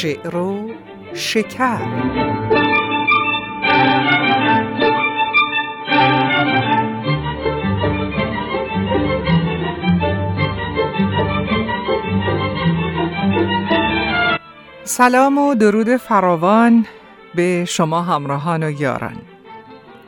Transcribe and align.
شعر 0.00 0.36
و 0.36 0.70
شکر. 1.14 1.78
سلام 14.84 15.38
و 15.38 15.54
درود 15.54 15.96
فراوان 15.96 16.86
به 17.34 17.64
شما 17.64 18.02
همراهان 18.02 18.62
و 18.62 18.70
یاران. 18.70 19.16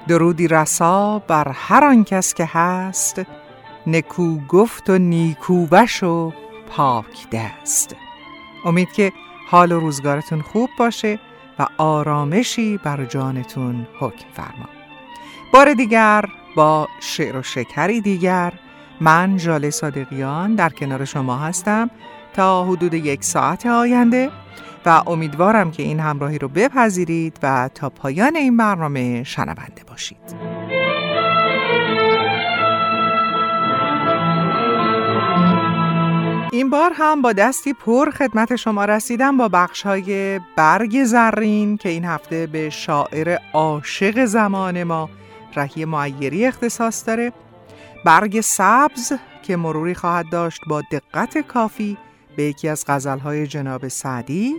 درودی 0.08 0.48
رسا 0.48 1.18
بر 1.18 1.48
هر 1.48 1.84
آن 1.84 2.04
کس 2.04 2.34
که 2.34 2.48
هست 2.52 3.22
نکو 3.86 4.38
گفت 4.48 4.90
و 4.90 4.98
نیکو 4.98 5.66
بش 5.66 6.02
و 6.02 6.32
پاک 6.68 7.30
دست. 7.32 7.96
امید 8.64 8.92
که 8.92 9.12
حال 9.52 9.72
و 9.72 9.80
روزگارتون 9.80 10.40
خوب 10.40 10.70
باشه 10.78 11.18
و 11.58 11.66
آرامشی 11.78 12.78
بر 12.78 13.04
جانتون 13.04 13.86
حکم 13.98 14.24
فرما. 14.32 14.68
بار 15.52 15.74
دیگر 15.74 16.24
با 16.56 16.88
شعر 17.00 17.36
و 17.36 17.42
شکری 17.42 18.00
دیگر 18.00 18.52
من 19.00 19.36
جاله 19.36 19.70
صادقیان 19.70 20.54
در 20.54 20.68
کنار 20.68 21.04
شما 21.04 21.36
هستم 21.36 21.90
تا 22.34 22.64
حدود 22.64 22.94
یک 22.94 23.24
ساعت 23.24 23.66
آینده 23.66 24.30
و 24.86 25.02
امیدوارم 25.06 25.70
که 25.70 25.82
این 25.82 26.00
همراهی 26.00 26.38
رو 26.38 26.48
بپذیرید 26.48 27.38
و 27.42 27.70
تا 27.74 27.90
پایان 27.90 28.36
این 28.36 28.56
برنامه 28.56 29.24
شنونده 29.24 29.84
باشید. 29.88 30.61
این 36.52 36.70
بار 36.70 36.92
هم 36.94 37.22
با 37.22 37.32
دستی 37.32 37.72
پر 37.72 38.10
خدمت 38.10 38.56
شما 38.56 38.84
رسیدم 38.84 39.36
با 39.36 39.48
بخش 39.48 39.82
های 39.82 40.40
برگ 40.56 41.04
زرین 41.04 41.76
که 41.76 41.88
این 41.88 42.04
هفته 42.04 42.46
به 42.46 42.70
شاعر 42.70 43.38
عاشق 43.52 44.24
زمان 44.24 44.84
ما 44.84 45.10
رهی 45.56 45.84
معیری 45.84 46.46
اختصاص 46.46 47.06
داره. 47.06 47.32
برگ 48.04 48.40
سبز 48.40 49.12
که 49.42 49.56
مروری 49.56 49.94
خواهد 49.94 50.30
داشت 50.30 50.60
با 50.68 50.82
دقت 50.92 51.38
کافی 51.38 51.98
به 52.36 52.42
یکی 52.42 52.68
از 52.68 52.84
غزلهای 52.88 53.46
جناب 53.46 53.88
سعدی 53.88 54.54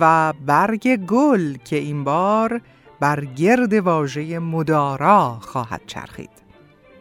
و 0.00 0.32
برگ 0.46 0.96
گل 0.96 1.56
که 1.64 1.76
این 1.76 2.04
بار 2.04 2.60
بر 3.00 3.24
گرد 3.24 3.72
واژه 3.72 4.38
مدارا 4.38 5.38
خواهد 5.40 5.80
چرخید. 5.86 6.37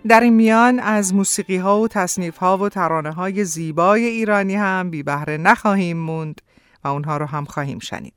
در 0.07 0.19
این 0.19 0.33
میان 0.33 0.79
از 0.79 1.13
موسیقی 1.13 1.57
ها 1.57 1.79
و 1.79 1.87
تصنیف 1.87 2.37
ها 2.37 2.57
و 2.57 2.69
ترانه 2.69 3.11
های 3.11 3.45
زیبای 3.45 4.05
ایرانی 4.05 4.55
هم 4.55 4.89
بی 4.89 5.03
بهره 5.03 5.37
نخواهیم 5.37 5.97
موند 5.97 6.41
و 6.83 6.87
اونها 6.87 7.17
رو 7.17 7.25
هم 7.25 7.45
خواهیم 7.45 7.79
شنید. 7.79 8.13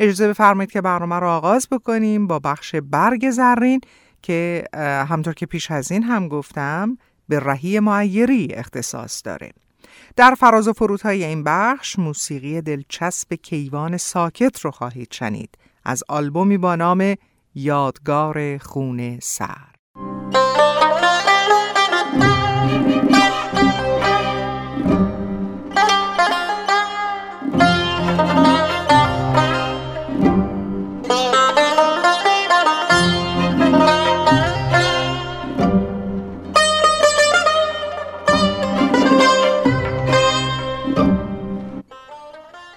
اجازه 0.00 0.28
بفرمایید 0.28 0.70
که 0.70 0.80
برنامه 0.80 1.16
رو 1.16 1.26
آغاز 1.26 1.68
بکنیم 1.70 2.26
با 2.26 2.38
بخش 2.38 2.74
برگ 2.74 3.30
زرین 3.30 3.80
که 4.22 4.64
همطور 5.08 5.34
که 5.34 5.46
پیش 5.46 5.70
از 5.70 5.92
این 5.92 6.02
هم 6.02 6.28
گفتم 6.28 6.98
به 7.28 7.40
رهی 7.40 7.80
معیری 7.80 8.48
اختصاص 8.54 9.22
داره. 9.24 9.52
در 10.16 10.34
فراز 10.34 10.68
و 10.68 10.72
فرودهای 10.72 11.24
این 11.24 11.44
بخش 11.44 11.98
موسیقی 11.98 12.60
دلچسب 12.60 13.34
کیوان 13.34 13.96
ساکت 13.96 14.60
رو 14.60 14.70
خواهید 14.70 15.12
شنید 15.12 15.58
از 15.84 16.04
آلبومی 16.08 16.58
با 16.58 16.76
نام 16.76 17.14
یادگار 17.54 18.58
خون 18.58 19.18
سر. 19.20 19.77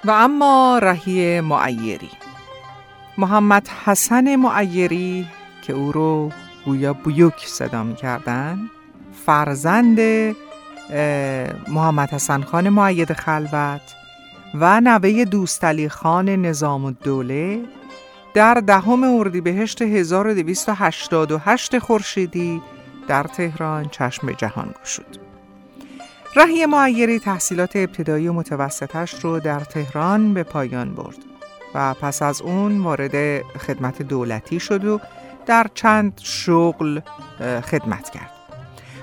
و 0.05 0.11
اما 0.11 0.79
رهی 0.83 1.41
معیری 1.41 2.09
محمد 3.17 3.67
حسن 3.85 4.35
معیری 4.35 5.27
که 5.61 5.73
او 5.73 5.91
رو 5.91 6.31
گویا 6.65 6.93
بیوک 6.93 7.45
صدا 7.45 7.83
می 7.83 7.95
کردن 7.95 8.59
فرزند 9.25 9.99
محمد 11.67 12.09
حسن 12.09 12.41
خان 12.41 12.69
معید 12.69 13.13
خلوت 13.13 13.81
و 14.53 14.81
نوه 14.81 15.25
دوستالی 15.25 15.89
خان 15.89 16.29
نظام 16.29 16.85
الدوله 16.85 17.59
در 18.33 18.53
دهم 18.53 19.03
اردیبهشت 19.03 19.81
1288 19.81 21.79
خورشیدی 21.79 22.61
در 23.07 23.23
تهران 23.23 23.89
چشم 23.89 24.31
جهان 24.31 24.73
گشود. 24.83 25.20
رهی 26.35 26.65
معیری 26.65 27.19
تحصیلات 27.19 27.75
ابتدایی 27.75 28.27
و 28.27 28.33
متوسطش 28.33 29.13
رو 29.13 29.39
در 29.39 29.59
تهران 29.59 30.33
به 30.33 30.43
پایان 30.43 30.95
برد 30.95 31.17
و 31.75 31.93
پس 31.93 32.21
از 32.21 32.41
اون 32.41 32.79
وارد 32.79 33.41
خدمت 33.41 34.01
دولتی 34.01 34.59
شد 34.59 34.85
و 34.85 34.99
در 35.45 35.67
چند 35.73 36.19
شغل 36.23 36.99
خدمت 37.39 38.09
کرد. 38.09 38.31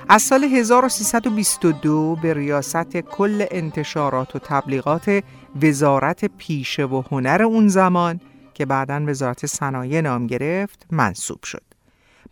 از 0.09 0.23
سال 0.23 0.45
1322 0.45 2.17
به 2.23 2.35
ریاست 2.35 2.97
کل 2.97 3.47
انتشارات 3.51 4.37
و 4.37 4.39
تبلیغات 4.39 5.23
وزارت 5.63 6.25
پیشه 6.25 6.85
و 6.85 7.03
هنر 7.11 7.43
اون 7.43 7.69
زمان 7.69 8.21
که 8.55 8.67
بعدا 8.67 9.03
وزارت 9.07 9.47
صنایع 9.47 10.01
نام 10.01 10.27
گرفت 10.27 10.87
منصوب 10.91 11.45
شد. 11.45 11.68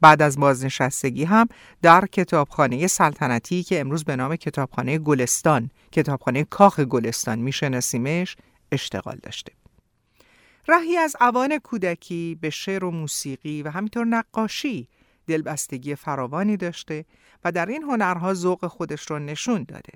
بعد 0.00 0.22
از 0.22 0.38
بازنشستگی 0.38 1.24
هم 1.24 1.48
در 1.82 2.06
کتابخانه 2.06 2.86
سلطنتی 2.86 3.62
که 3.62 3.80
امروز 3.80 4.04
به 4.04 4.16
نام 4.16 4.36
کتابخانه 4.36 4.98
گلستان 4.98 5.70
کتابخانه 5.92 6.44
کاخ 6.44 6.80
گلستان 6.80 7.38
میشناسیمش 7.38 8.36
اشتغال 8.72 9.18
داشته. 9.22 9.52
رهی 10.68 10.96
از 10.96 11.16
اوان 11.20 11.58
کودکی 11.58 12.38
به 12.40 12.50
شعر 12.50 12.84
و 12.84 12.90
موسیقی 12.90 13.62
و 13.62 13.70
همینطور 13.70 14.04
نقاشی 14.04 14.88
دلبستگی 15.26 15.94
فراوانی 15.94 16.56
داشته 16.56 17.04
و 17.44 17.52
در 17.52 17.66
این 17.66 17.82
هنرها 17.82 18.34
ذوق 18.34 18.66
خودش 18.66 19.10
رو 19.10 19.18
نشون 19.18 19.64
داده. 19.68 19.92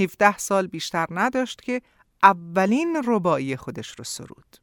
17 0.00 0.38
سال 0.38 0.66
بیشتر 0.66 1.06
نداشت 1.10 1.62
که 1.62 1.82
اولین 2.22 3.02
ربایی 3.06 3.56
خودش 3.56 3.94
رو 3.98 4.04
سرود. 4.04 4.56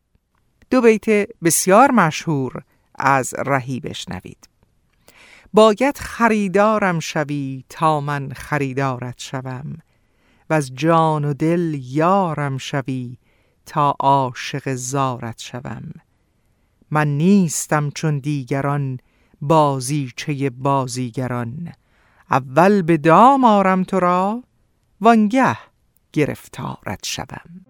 دو 0.69 0.81
بیت 0.81 1.05
بسیار 1.43 1.91
مشهور 1.91 2.63
از 2.95 3.33
رهی 3.33 3.79
بشنوید. 3.79 4.52
باید 5.53 5.97
خریدارم 5.97 6.99
شوی 6.99 7.63
تا 7.69 7.99
من 7.99 8.31
خریدارت 8.35 9.15
شوم 9.17 9.77
و 10.49 10.53
از 10.53 10.75
جان 10.75 11.25
و 11.25 11.33
دل 11.33 11.77
یارم 11.81 12.57
شوی 12.57 13.17
تا 13.65 13.95
عاشق 13.99 14.73
زارت 14.73 15.39
شوم. 15.39 15.91
من 16.91 17.07
نیستم 17.07 17.89
چون 17.89 18.19
دیگران 18.19 18.99
بازیچه 19.41 20.49
بازیگران. 20.49 21.71
اول 22.31 22.81
به 22.81 22.97
دام 22.97 23.45
آرم 23.45 23.83
تو 23.83 23.99
را 23.99 24.43
وانگه 25.01 25.57
گرفتارت 26.13 27.05
شوم. 27.05 27.65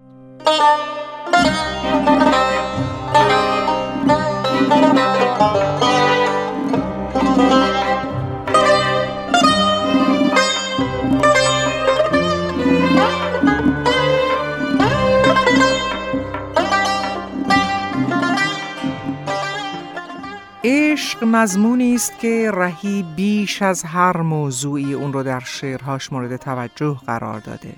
عشق 20.65 21.23
مضمونی 21.23 21.95
است 21.95 22.19
که 22.19 22.51
رهی 22.53 23.05
بیش 23.15 23.61
از 23.61 23.83
هر 23.83 24.17
موضوعی 24.17 24.93
اون 24.93 25.13
رو 25.13 25.23
در 25.23 25.39
شعرهاش 25.39 26.13
مورد 26.13 26.35
توجه 26.35 26.97
قرار 27.05 27.39
داده 27.39 27.73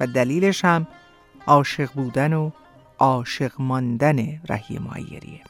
و 0.00 0.06
دلیلش 0.06 0.64
هم 0.64 0.86
عاشق 1.46 1.92
بودن 1.92 2.32
و 2.32 2.50
عاشق 2.98 3.52
ماندن 3.58 4.40
رهی 4.48 4.78
معیریه 4.78 5.40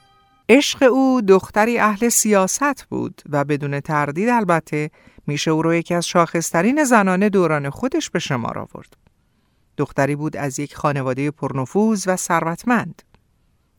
عشق 0.48 0.82
او 0.82 1.20
دختری 1.20 1.78
اهل 1.78 2.08
سیاست 2.08 2.84
بود 2.84 3.22
و 3.30 3.44
بدون 3.44 3.80
تردید 3.80 4.28
البته 4.28 4.90
میشه 5.26 5.50
او 5.50 5.62
رو 5.62 5.74
یکی 5.74 5.94
از 5.94 6.06
شاخصترین 6.06 6.84
زنانه 6.84 7.28
دوران 7.28 7.70
خودش 7.70 8.10
به 8.10 8.18
شمار 8.18 8.58
آورد. 8.58 8.96
دختری 9.76 10.16
بود 10.16 10.36
از 10.36 10.58
یک 10.58 10.76
خانواده 10.76 11.30
پرنفوذ 11.30 12.08
و 12.08 12.16
ثروتمند. 12.16 13.02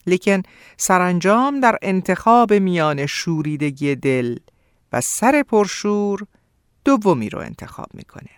لیکن 0.08 0.42
سرانجام 0.78 1.60
در 1.60 1.78
انتخاب 1.82 2.54
میان 2.54 3.06
شوریدگی 3.06 3.96
دل 3.96 4.38
و 4.94 5.02
سر 5.02 5.44
پرشور 5.44 6.28
دومی 6.86 7.30
رو 7.30 7.40
انتخاب 7.40 7.88
می‌کنه. 7.94 8.30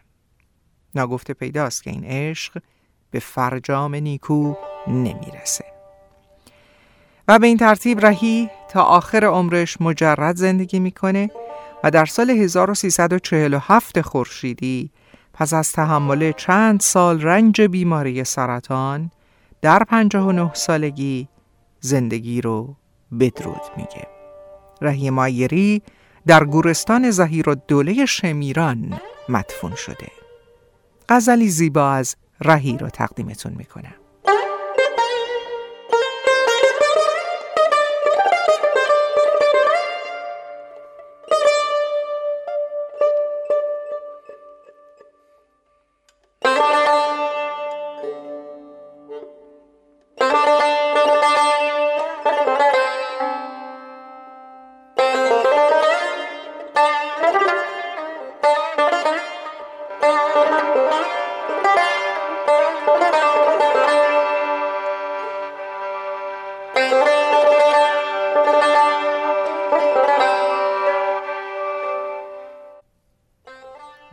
ناگفته 0.96 1.34
پیداست 1.34 1.84
که 1.84 1.90
این 1.90 2.04
عشق 2.06 2.62
به 3.12 3.20
فرجام 3.20 3.96
نیکو 3.96 4.54
نمی‌رسه. 4.88 5.66
و 7.28 7.40
به 7.40 7.48
این 7.48 7.58
ترتیب 7.58 8.06
رهی 8.06 8.50
تا 8.70 8.84
آخر 8.84 9.26
عمرش 9.26 9.82
مجرد 9.82 10.36
زندگی 10.36 10.80
می‌کنه 10.80 11.30
و 11.84 11.92
در 11.92 12.06
سال 12.06 12.30
1347 12.30 14.02
خورشیدی 14.02 14.92
پس 15.34 15.54
از 15.54 15.72
تحمل 15.72 16.32
چند 16.32 16.80
سال 16.80 17.22
رنج 17.22 17.62
بیماری 17.62 18.24
سرطان 18.24 19.12
در 19.62 19.84
59 19.84 20.54
سالگی 20.54 21.28
زندگی 21.86 22.42
رو 22.42 22.76
بدرود 23.20 23.62
میگه. 23.78 24.08
رهی 24.82 25.10
مایری 25.10 25.82
در 26.28 26.44
گورستان 26.44 27.12
زهیر 27.12 27.50
و 27.50 27.56
دوله 27.56 28.06
شمیران 28.06 29.00
مدفون 29.30 29.76
شده. 29.76 30.12
غزلی 31.10 31.50
زیبا 31.50 31.92
از 31.92 32.16
رهی 32.42 32.78
رو 32.78 32.90
تقدیمتون 32.90 33.54
می‌کنم. 33.54 33.94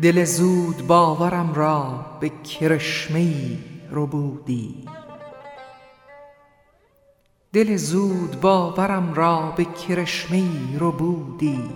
دل 0.03 0.25
زود 0.25 0.87
باورم 0.87 1.55
را 1.55 2.07
به 2.21 2.29
کرشمه 2.29 3.59
رو 3.91 4.07
بودی. 4.07 4.89
دل 7.53 7.77
زود 7.77 8.41
باورم 8.41 9.15
را 9.15 9.53
به 9.57 9.65
کرشمه 9.65 10.79
رو 10.79 10.93
بودی. 10.93 11.71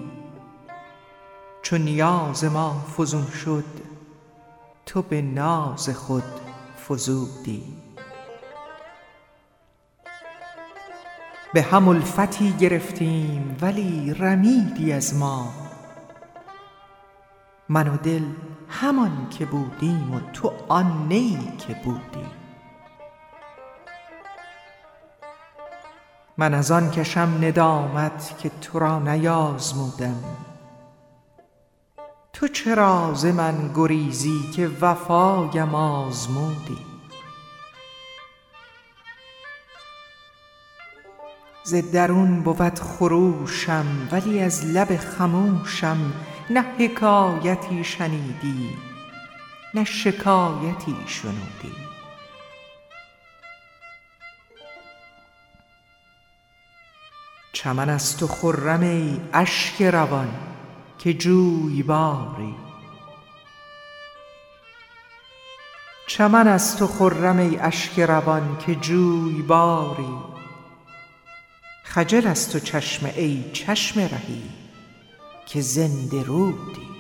چون 1.63 1.81
نیاز 1.81 2.45
ما 2.45 2.85
فزون 2.99 3.27
شد 3.27 3.65
تو 4.87 5.03
به 5.03 5.23
ناز 5.23 5.89
خود 5.89 6.41
فزودی. 6.89 7.63
به 11.55 11.63
هم 11.63 11.89
الفتی 11.89 12.53
گرفتیم 12.53 13.57
ولی 13.61 14.15
رمیدی 14.15 14.93
از 14.93 15.17
ما. 15.17 15.64
من 17.69 17.89
و 17.89 17.97
دل 17.97 18.25
همان 18.69 19.29
که 19.31 19.47
بودیم 19.47 20.15
و 20.15 20.21
تو 20.33 20.53
آن 20.69 21.07
نیی 21.09 21.53
که 21.59 21.75
بودی 21.85 22.27
من 26.39 26.55
از 26.55 26.71
آن 26.71 26.91
کشم 26.91 27.39
ندامت 27.43 28.39
که 28.39 28.51
تو 28.61 28.79
را 28.79 28.99
نیازمودم. 28.99 30.25
تو 32.33 32.49
چرا 32.49 33.15
ز 33.15 33.27
من 33.27 33.71
گریزی 33.75 34.51
که 34.57 34.71
وفایم 34.81 35.75
آزمودی؟ 35.75 36.79
ز 41.65 41.75
درون 41.75 42.43
بود 42.43 42.79
خروشم 42.79 43.87
ولی 44.13 44.41
از 44.41 44.67
لب 44.67 44.97
خموشم 44.97 46.13
نه 46.51 46.61
حکایتی 46.79 47.85
شنیدی 47.85 48.71
نه 49.75 49.85
شکایتی 49.85 50.97
شنودی. 51.07 51.73
چمن 57.53 57.89
از 57.89 58.17
تو 58.17 58.27
خرم 58.27 58.81
ای 58.81 59.21
اشک 59.33 59.83
روان 59.83 60.29
که 60.99 61.15
جویباری 61.15 62.55
چمن 66.07 66.49
از 66.49 66.77
تو 66.77 66.87
خرم 66.87 67.39
ای 67.39 67.59
اشک 67.59 68.01
روان 68.01 68.59
که 68.67 68.75
جویباری 68.75 70.19
خجل 71.83 72.27
از 72.27 72.51
تو 72.51 72.59
چشم 72.59 73.07
ای 73.07 73.51
چشم 73.53 74.01
رهی. 74.01 74.64
که 75.47 75.61
زنده 75.61 76.23
رودی. 76.23 76.94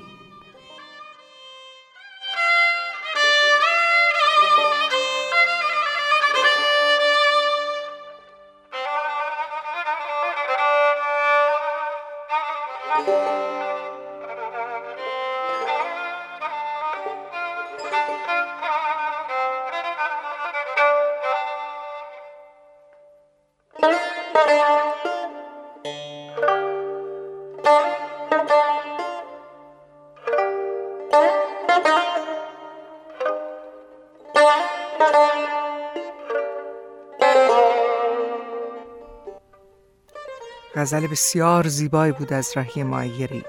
غزل 40.84 41.06
بسیار 41.06 41.68
زیبایی 41.68 42.12
بود 42.12 42.32
از 42.32 42.52
رهی 42.56 42.82
مایری 42.82 43.44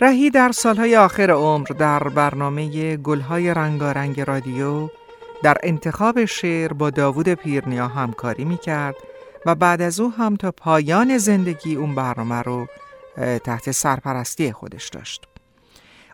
رهی 0.00 0.30
در 0.30 0.52
سالهای 0.52 0.96
آخر 0.96 1.30
عمر 1.30 1.66
در 1.66 2.02
برنامه 2.02 2.96
گلهای 2.96 3.54
رنگارنگ 3.54 4.20
رادیو 4.20 4.88
در 5.42 5.56
انتخاب 5.62 6.24
شعر 6.24 6.72
با 6.72 6.90
داوود 6.90 7.28
پیرنیا 7.28 7.88
همکاری 7.88 8.44
می 8.44 8.58
کرد 8.58 8.94
و 9.46 9.54
بعد 9.54 9.82
از 9.82 10.00
او 10.00 10.10
هم 10.10 10.36
تا 10.36 10.52
پایان 10.52 11.18
زندگی 11.18 11.74
اون 11.74 11.94
برنامه 11.94 12.42
رو 12.42 12.66
تحت 13.44 13.70
سرپرستی 13.70 14.52
خودش 14.52 14.88
داشت. 14.88 15.24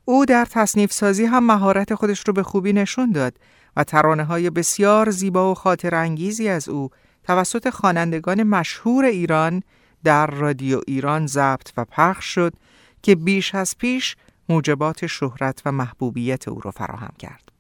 او 0.05 0.25
در 0.25 0.45
تصنیف 0.45 0.93
سازی 0.93 1.25
هم 1.25 1.47
مهارت 1.47 1.95
خودش 1.95 2.25
رو 2.27 2.33
به 2.33 2.43
خوبی 2.43 2.73
نشون 2.73 3.13
داد 3.13 3.35
و 3.77 3.85
ترانه 3.85 4.25
های 4.25 4.51
بسیار 4.51 5.11
زیبا 5.11 5.51
و 5.51 5.55
خاطر 5.55 5.95
انگیزی 5.95 6.49
از 6.49 6.69
او 6.69 6.91
توسط 7.25 7.71
خوانندگان 7.71 8.43
مشهور 8.43 9.05
ایران 9.05 9.63
در 10.05 10.27
رادیو 10.27 10.81
ایران 10.87 11.27
ضبط 11.27 11.73
و 11.77 11.85
پخش 11.85 12.25
شد 12.25 12.55
که 13.03 13.15
بیش 13.15 13.55
از 13.55 13.79
پیش 13.79 14.17
موجبات 14.49 15.07
شهرت 15.07 15.63
و 15.65 15.73
محبوبیت 15.73 16.49
او 16.49 16.61
را 16.61 16.71
فراهم 16.71 17.15
کرد. 17.19 17.53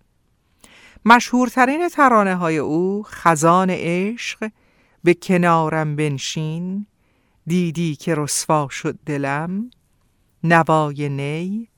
مشهورترین 1.04 1.88
ترانه 1.88 2.34
های 2.34 2.58
او 2.58 3.02
خزان 3.02 3.70
عشق 3.70 4.50
به 5.04 5.14
کنارم 5.14 5.96
بنشین 5.96 6.86
دیدی 7.46 7.96
که 7.96 8.14
رسوا 8.14 8.68
شد 8.68 8.98
دلم 9.06 9.70
نوای 10.44 11.08
نی 11.08 11.68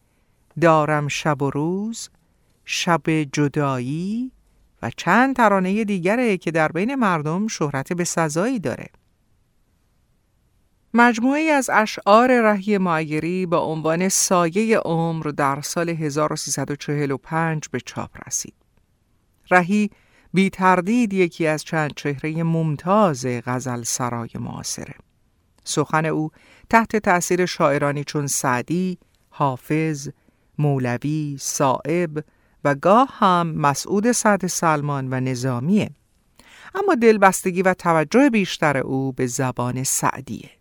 دارم 0.61 1.09
شب 1.09 1.43
و 1.43 1.51
روز 1.51 2.09
شب 2.65 3.11
جدایی 3.33 4.33
و 4.83 4.91
چند 4.97 5.37
ترانه 5.37 5.85
دیگره 5.85 6.37
که 6.37 6.51
در 6.51 6.69
بین 6.69 6.95
مردم 6.95 7.49
شهرت 7.49 7.93
به 7.93 8.05
سزایی 8.05 8.59
داره 8.59 8.87
مجموعی 10.95 11.51
از 11.51 11.71
اشعار 11.73 12.41
رهی 12.41 12.79
معیری 12.79 13.47
با 13.47 13.59
عنوان 13.59 14.09
سایه 14.09 14.79
عمر 14.79 15.23
در 15.23 15.61
سال 15.61 15.89
1345 15.89 17.69
به 17.69 17.81
چاپ 17.81 18.11
رسید. 18.27 18.55
رهی 19.51 19.91
بی 20.35 20.51
تردید 20.51 21.13
یکی 21.13 21.47
از 21.47 21.65
چند 21.65 21.95
چهره 21.97 22.43
ممتاز 22.43 23.27
غزل 23.27 23.83
سرای 23.83 24.31
معاصره. 24.41 24.95
سخن 25.65 26.07
او 26.07 26.31
تحت 26.71 26.97
تأثیر 26.97 27.47
شاعرانی 27.47 28.05
چون 28.05 28.27
سعدی، 28.27 28.99
حافظ، 29.31 30.09
مولوی، 30.59 31.37
صائب 31.41 32.25
و 32.65 32.75
گاه 32.75 33.09
هم 33.13 33.47
مسعود 33.47 34.13
سعد 34.13 34.47
سلمان 34.47 35.09
و 35.11 35.21
نظامیه. 35.21 35.91
اما 36.75 36.95
دلبستگی 36.95 37.63
و 37.63 37.75
توجه 37.75 38.31
بیشتر 38.31 38.79
او 38.79 39.13
به 39.13 39.27
زبان 39.27 39.85
سعدیه. 39.85 40.60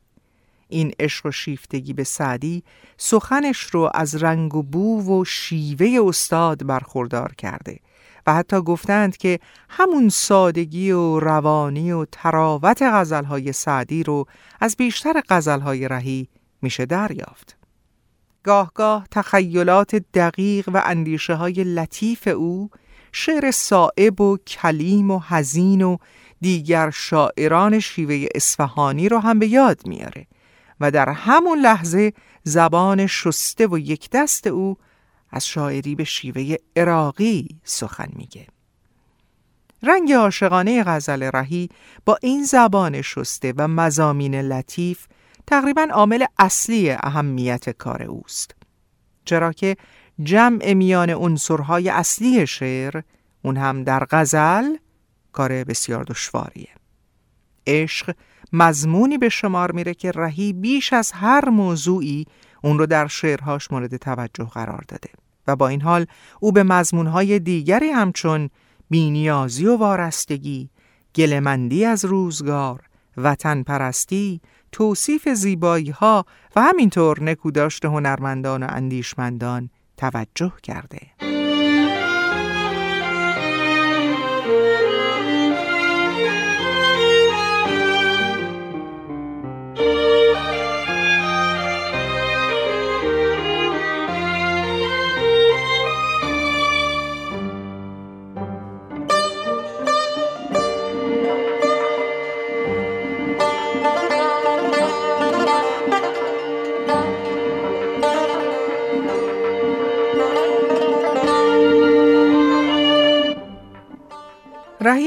این 0.69 0.91
عشق 0.99 1.25
و 1.25 1.31
شیفتگی 1.31 1.93
به 1.93 2.03
سعدی 2.03 2.63
سخنش 2.97 3.61
رو 3.61 3.89
از 3.93 4.23
رنگ 4.23 4.55
و 4.55 4.63
بو 4.63 5.19
و 5.21 5.25
شیوه 5.25 6.07
استاد 6.07 6.65
برخوردار 6.67 7.33
کرده 7.38 7.79
و 8.27 8.33
حتی 8.33 8.61
گفتند 8.61 9.17
که 9.17 9.39
همون 9.69 10.09
سادگی 10.09 10.91
و 10.91 11.19
روانی 11.19 11.91
و 11.91 12.05
تراوت 12.11 12.81
غزلهای 12.81 13.53
سعدی 13.53 14.03
رو 14.03 14.25
از 14.59 14.75
بیشتر 14.75 15.23
غزلهای 15.29 15.88
رهی 15.88 16.27
میشه 16.61 16.85
دریافت. 16.85 17.57
گاه 18.43 18.71
گاه 18.75 19.07
تخیلات 19.11 19.95
دقیق 19.95 20.69
و 20.73 20.81
اندیشه 20.85 21.33
های 21.33 21.53
لطیف 21.53 22.27
او 22.27 22.69
شعر 23.11 23.51
صائب 23.51 24.21
و 24.21 24.38
کلیم 24.38 25.11
و 25.11 25.19
حزین 25.19 25.81
و 25.81 25.97
دیگر 26.41 26.89
شاعران 26.89 27.79
شیوه 27.79 28.25
اصفهانی 28.35 29.09
رو 29.09 29.19
هم 29.19 29.39
به 29.39 29.47
یاد 29.47 29.88
میاره 29.88 30.27
و 30.79 30.91
در 30.91 31.09
همون 31.09 31.59
لحظه 31.59 32.13
زبان 32.43 33.07
شسته 33.07 33.67
و 33.67 33.77
یک 33.77 34.09
دست 34.09 34.48
او 34.48 34.77
از 35.31 35.48
شاعری 35.48 35.95
به 35.95 36.03
شیوه 36.03 36.55
عراقی 36.75 37.48
سخن 37.63 38.09
میگه. 38.15 38.48
رنگ 39.83 40.13
عاشقانه 40.13 40.83
غزل 40.83 41.24
رهی 41.24 41.69
با 42.05 42.17
این 42.21 42.43
زبان 42.43 43.01
شسته 43.01 43.53
و 43.57 43.67
مزامین 43.67 44.36
لطیف 44.36 45.07
تقریبا 45.48 45.88
عامل 45.91 46.25
اصلی 46.39 46.91
اهمیت 46.91 47.69
کار 47.69 48.03
اوست. 48.03 48.55
چرا 49.25 49.53
که 49.53 49.77
جمع 50.24 50.74
میان 50.74 51.09
عنصرهای 51.09 51.89
اصلی 51.89 52.48
شعر 52.48 53.01
اون 53.41 53.57
هم 53.57 53.83
در 53.83 54.07
غزل 54.12 54.75
کار 55.31 55.63
بسیار 55.63 56.03
دشواریه. 56.03 56.69
عشق 57.67 58.15
مضمونی 58.53 59.18
به 59.18 59.29
شمار 59.29 59.72
میره 59.72 59.94
که 59.94 60.12
رهی 60.12 60.53
بیش 60.53 60.94
از 60.94 61.12
هر 61.12 61.50
موضوعی 61.50 62.25
اون 62.63 62.79
رو 62.79 62.86
در 62.86 63.08
شعرهاش 63.08 63.72
مورد 63.72 63.98
توجه 63.98 64.44
قرار 64.44 64.84
داده 64.88 65.10
و 65.48 65.56
با 65.56 65.68
این 65.68 65.82
حال 65.82 66.06
او 66.39 66.51
به 66.51 66.63
مضمونهای 66.63 67.39
دیگری 67.39 67.89
همچون 67.89 68.50
بینیازی 68.89 69.65
و 69.65 69.77
وارستگی، 69.77 70.70
گلمندی 71.15 71.86
از 71.86 72.06
روزگار، 72.06 72.84
وطن 73.18 73.63
پرستی، 73.63 74.41
توصیف 74.72 75.29
زیبایی 75.29 75.89
ها 75.89 76.25
و 76.56 76.62
همینطور 76.62 77.24
نکوداشت 77.24 77.86
هنرمندان 77.86 78.63
و 78.63 78.68
اندیشمندان 78.70 79.70
توجه 79.98 80.53
کرده. 80.63 81.28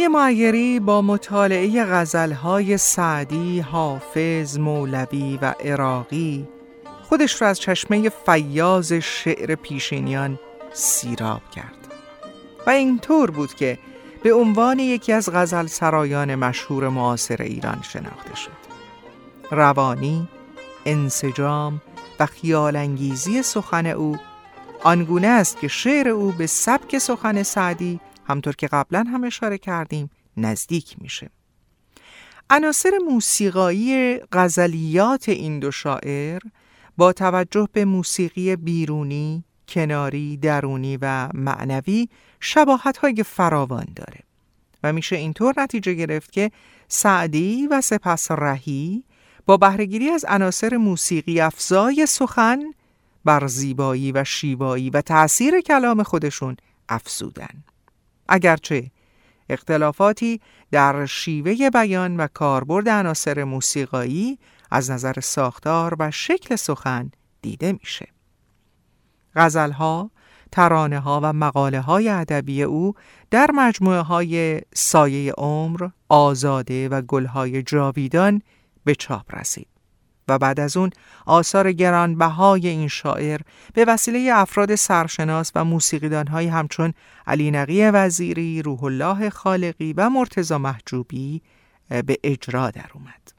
رهی 0.03 0.09
معیری 0.09 0.81
با 0.81 1.03
مطالعه 1.03 1.85
غزلهای 1.85 2.79
سعدی، 2.79 3.61
حافظ، 3.61 4.59
مولوی 4.59 5.39
و 5.43 5.55
عراقی 5.65 6.49
خودش 7.03 7.43
را 7.43 7.49
از 7.49 7.61
چشمه 7.61 8.09
فیاض 8.09 8.93
شعر 8.93 9.55
پیشینیان 9.55 10.39
سیراب 10.73 11.43
کرد. 11.55 11.93
و 12.67 12.71
اینطور 12.71 13.31
بود 13.31 13.55
که 13.55 13.79
به 14.23 14.33
عنوان 14.35 14.79
یکی 14.79 15.13
از 15.13 15.29
غزل 15.33 15.67
سرایان 15.67 16.35
مشهور 16.35 16.89
معاصر 16.89 17.43
ایران 17.43 17.79
شناخته 17.83 18.37
شد. 18.37 18.51
روانی، 19.51 20.29
انسجام 20.87 21.83
و 22.21 22.27
خیالانگیزی 22.27 23.43
سخن 23.43 23.87
او 23.87 24.17
آنگونه 24.85 25.27
است 25.27 25.61
که 25.61 25.69
شعر 25.69 26.09
او 26.09 26.33
به 26.33 26.47
سبک 26.47 26.99
سخن 26.99 27.43
سعدی 27.43 28.01
همطور 28.33 28.57
که 28.57 28.67
قبلا 28.67 29.05
هم 29.13 29.25
اشاره 29.25 29.59
کردیم 29.59 30.11
نزدیک 30.37 30.97
میشه 30.99 31.31
عناصر 32.51 32.91
موسیقایی 33.09 34.19
غزلیات 34.33 35.29
این 35.29 35.59
دو 35.59 35.71
شاعر 35.71 36.41
با 36.97 37.13
توجه 37.13 37.69
به 37.73 37.85
موسیقی 37.85 38.57
بیرونی، 38.57 39.45
کناری، 39.69 40.37
درونی 40.37 40.99
و 41.01 41.29
معنوی 41.35 42.09
شباهت 42.41 42.97
های 42.97 43.23
فراوان 43.23 43.87
داره 43.97 44.21
و 44.83 44.93
میشه 44.93 45.17
اینطور 45.17 45.55
نتیجه 45.57 45.95
گرفت 45.95 46.33
که 46.33 46.51
سعدی 46.89 47.67
و 47.67 47.81
سپس 47.81 48.31
رهی 48.31 49.05
با 49.47 49.57
بهرهگیری 49.57 50.11
از 50.11 50.25
عناصر 50.29 50.77
موسیقی 50.77 51.41
افزای 51.41 52.07
سخن 52.07 52.63
بر 53.25 53.47
زیبایی 53.47 54.13
و 54.13 54.25
شیوایی 54.25 54.91
و 54.91 55.01
تأثیر 55.01 55.61
کلام 55.61 56.03
خودشون 56.03 56.57
افزودن. 56.89 57.65
اگرچه 58.33 58.91
اختلافاتی 59.49 60.41
در 60.71 61.07
شیوه 61.07 61.71
بیان 61.71 62.17
و 62.17 62.27
کاربرد 62.35 62.89
عناصر 62.89 63.45
موسیقایی 63.45 64.39
از 64.71 64.91
نظر 64.91 65.21
ساختار 65.21 65.97
و 65.99 66.11
شکل 66.11 66.57
سخن 66.57 67.11
دیده 67.43 67.73
میشه. 67.73 68.09
غزلها، 69.35 70.11
ترانه 70.53 70.99
ها 70.99 71.21
و 71.23 71.33
مقاله 71.33 71.81
های 71.81 72.09
ادبی 72.09 72.63
او 72.63 72.95
در 73.31 73.51
مجموعه 73.55 74.01
های 74.01 74.61
سایه 74.75 75.33
عمر، 75.33 75.89
آزاده 76.09 76.89
و 76.89 77.03
گلهای 77.03 77.63
جاویدان 77.63 78.43
به 78.85 78.95
چاپ 78.95 79.35
رسید. 79.35 79.72
و 80.33 80.39
بعد 80.39 80.61
از 80.61 80.77
اون 80.77 80.91
آثار 81.27 81.73
گرانبهای 81.73 82.69
این 82.69 82.89
شاعر 82.89 83.41
به 83.75 83.85
وسیله 83.85 84.31
افراد 84.35 84.75
سرشناس 84.75 85.53
و 85.55 85.65
موسیقیدانهایی 85.65 86.49
همچون 86.49 86.95
علی 87.27 87.51
نقی 87.51 87.83
وزیری، 87.85 88.63
روح 88.63 88.85
الله 88.85 89.31
خالقی 89.31 89.93
و 89.93 90.11
مرتزا 90.11 90.59
محجوبی 90.59 91.43
به 91.89 92.17
اجرا 92.25 92.71
در 92.71 92.91
اومد. 92.95 93.33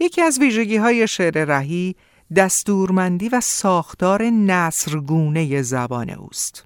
یکی 0.00 0.22
از 0.22 0.38
ویژگی 0.38 0.76
های 0.76 1.08
شعر 1.08 1.44
رهی 1.44 1.96
دستورمندی 2.36 3.28
و 3.28 3.40
ساختار 3.40 4.22
نصرگونه 4.22 5.62
زبان 5.62 6.10
اوست. 6.10 6.64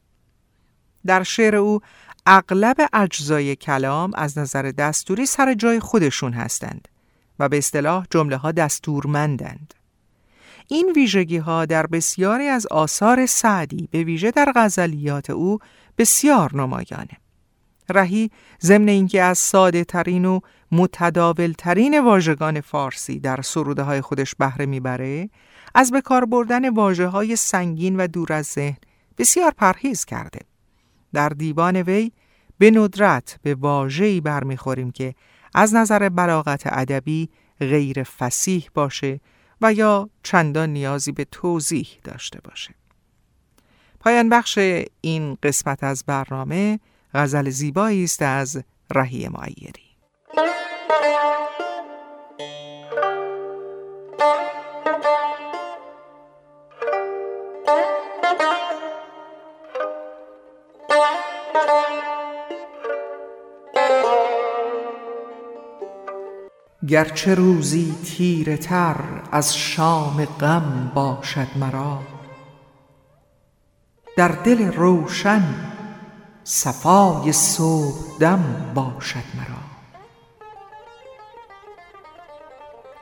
در 1.07 1.23
شعر 1.23 1.57
او 1.57 1.81
اغلب 2.27 2.77
اجزای 2.93 3.57
کلام 3.57 4.13
از 4.15 4.39
نظر 4.39 4.63
دستوری 4.63 5.27
سر 5.27 5.55
جای 5.55 5.81
خودشون 5.81 6.33
هستند 6.33 6.89
و 7.41 7.49
به 7.49 7.59
اصطلاح 7.59 8.07
جمله 8.11 8.37
ها 8.37 8.53
دستورمندند. 8.53 9.75
این 10.69 10.93
ویژگی 10.97 11.37
ها 11.37 11.67
در 11.67 11.87
بسیاری 11.87 12.49
از 12.49 12.67
آثار 12.67 13.27
سعدی 13.27 13.89
به 13.91 14.05
ویژه 14.05 14.31
در 14.31 14.53
غزلیات 14.57 15.31
او 15.31 15.59
بسیار 15.99 16.57
نمایانه. 16.57 17.17
رهی 17.89 18.31
ضمن 18.63 18.89
اینکه 18.89 19.23
از 19.23 19.39
ساده 19.39 19.85
ترین 19.85 20.25
و 20.25 20.41
متداول 20.73 21.53
ترین 21.59 22.01
واژگان 22.01 22.61
فارسی 22.61 23.21
در 23.21 23.43
سروده 23.43 23.83
های 23.83 24.01
خودش 24.01 24.35
بهره 24.35 24.67
می‌بره 24.67 25.31
از 25.75 25.91
به 25.91 26.01
کار 26.01 26.25
بردن 26.25 26.69
واژه 26.69 27.07
های 27.07 27.37
سنگین 27.37 27.97
و 27.97 28.07
دور 28.07 28.33
از 28.33 28.47
ذهن 28.47 28.79
بسیار 29.19 29.51
پرهیز 29.51 30.05
کرده. 30.05 30.41
در 31.13 31.29
دیوان 31.29 31.77
وی 31.77 32.13
به 32.59 32.71
ندرت 32.71 33.39
به 33.43 33.55
واژه‌ای 33.55 34.21
برمیخوریم 34.21 34.91
که 34.91 35.15
از 35.55 35.75
نظر 35.75 36.09
بلاغت 36.09 36.63
ادبی 36.67 37.29
غیر 37.61 38.03
فسیح 38.03 38.69
باشه 38.75 39.21
و 39.61 39.73
یا 39.73 40.11
چندان 40.23 40.71
نیازی 40.71 41.13
به 41.13 41.25
توضیح 41.25 41.89
داشته 42.05 42.41
باشه. 42.41 42.75
پایان 44.01 44.29
بخش 44.29 44.59
این 45.01 45.39
قسمت 45.43 45.85
از 45.85 46.05
برنامه 46.07 46.81
غزل 47.15 47.51
زیبایی 47.51 48.05
است 48.05 48.23
از 48.23 48.63
رهی 48.95 49.29
معیری. 49.29 49.91
گرچه 66.91 67.35
روزی 67.35 67.95
تیره 68.05 68.57
تر 68.57 68.97
از 69.33 69.57
شام 69.57 70.25
غم 70.25 70.93
باشد 70.95 71.47
مرا. 71.57 71.99
در 74.17 74.29
دل 74.29 74.73
روشن 74.73 75.55
صفای 76.45 77.33
صبحدم 77.33 78.73
باشد 78.75 79.25
مرا. 79.35 79.61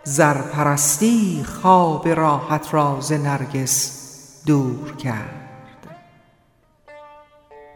زرپرستی 0.05 1.45
خواب 1.45 2.09
راحت 2.09 2.75
را 2.75 3.01
ز 3.01 3.13
نرگس 3.13 4.03
دور 4.47 4.97
کرد. 4.97 5.97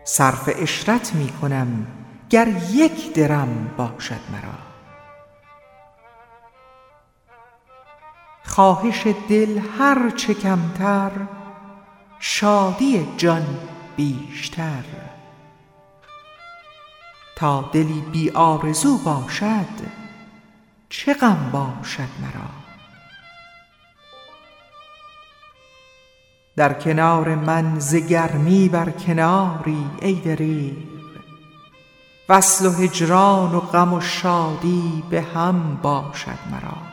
صرف 0.04 0.50
اشرت 0.56 1.14
می 1.14 1.28
کنم 1.28 1.86
گر 2.30 2.48
یک 2.70 3.14
درم 3.14 3.70
باشد 3.76 4.20
مرا. 4.32 4.71
خواهش 8.44 9.06
دل 9.28 9.60
هر 9.78 10.10
چه 10.10 10.34
کمتر 10.34 11.10
شادی 12.18 13.08
جان 13.16 13.58
بیشتر. 13.96 14.84
تا 17.36 17.70
دلی 17.72 18.00
بی 18.12 18.30
آرزو 18.30 18.98
باشد 18.98 20.02
چه 20.88 21.14
غم 21.14 21.50
باشد 21.52 22.08
مرا؟ 22.22 22.50
در 26.56 26.72
کنار 26.72 27.34
من 27.34 27.78
ز 27.78 27.94
گرمی 27.94 28.68
بر 28.68 28.90
کناری 28.90 29.90
ای 30.02 30.14
دریغ. 30.14 30.92
وصل 32.28 32.66
و 32.66 32.70
هجران 32.70 33.54
و 33.54 33.60
غم 33.60 33.94
و 33.94 34.00
شادی 34.00 35.02
به 35.10 35.22
هم 35.22 35.78
باشد 35.82 36.38
مرا. 36.50 36.91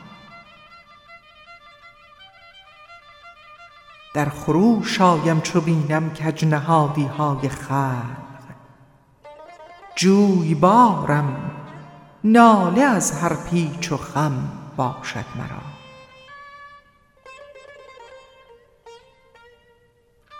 در 4.13 4.29
خروش 4.29 5.01
آیم 5.01 5.41
چو 5.41 5.61
بینم 5.61 6.09
کج 6.09 6.45
نهادی 6.45 7.05
های 7.05 7.49
خلق. 7.49 8.29
جویبارم 9.95 11.51
ناله 12.23 12.81
از 12.81 13.21
هر 13.21 13.33
پیچ 13.33 13.91
و 13.91 13.97
خم 13.97 14.51
باشد 14.77 15.25
مرا. 15.35 15.61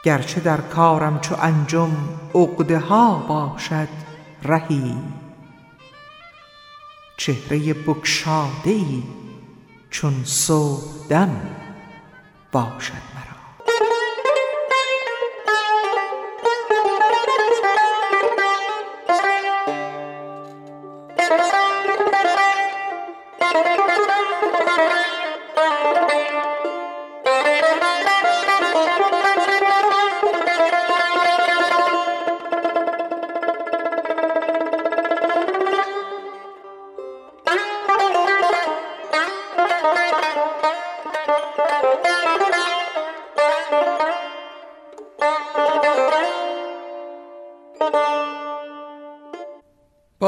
گرچه 0.03 0.41
در 0.41 0.61
کارم 0.61 1.19
چو 1.19 1.35
انجم 1.41 1.91
عقده 2.35 2.79
ها 2.79 3.15
باشد 3.15 3.87
رهی 4.43 4.95
چهره 7.17 7.73
بگشاده 7.73 8.69
ای 8.69 9.03
چون 9.89 10.23
صبحدم 10.23 11.41
باشد 12.51 13.18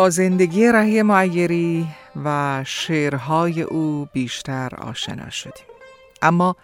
با 0.01 0.09
زندگی 0.09 0.67
رهی 0.71 1.01
معیری 1.01 1.87
و 2.25 2.63
شعرهای 2.67 3.61
او 3.61 4.07
بیشتر 4.13 4.69
آشنا 4.75 5.29
شدیم. 5.29 5.65
اما 6.21 6.55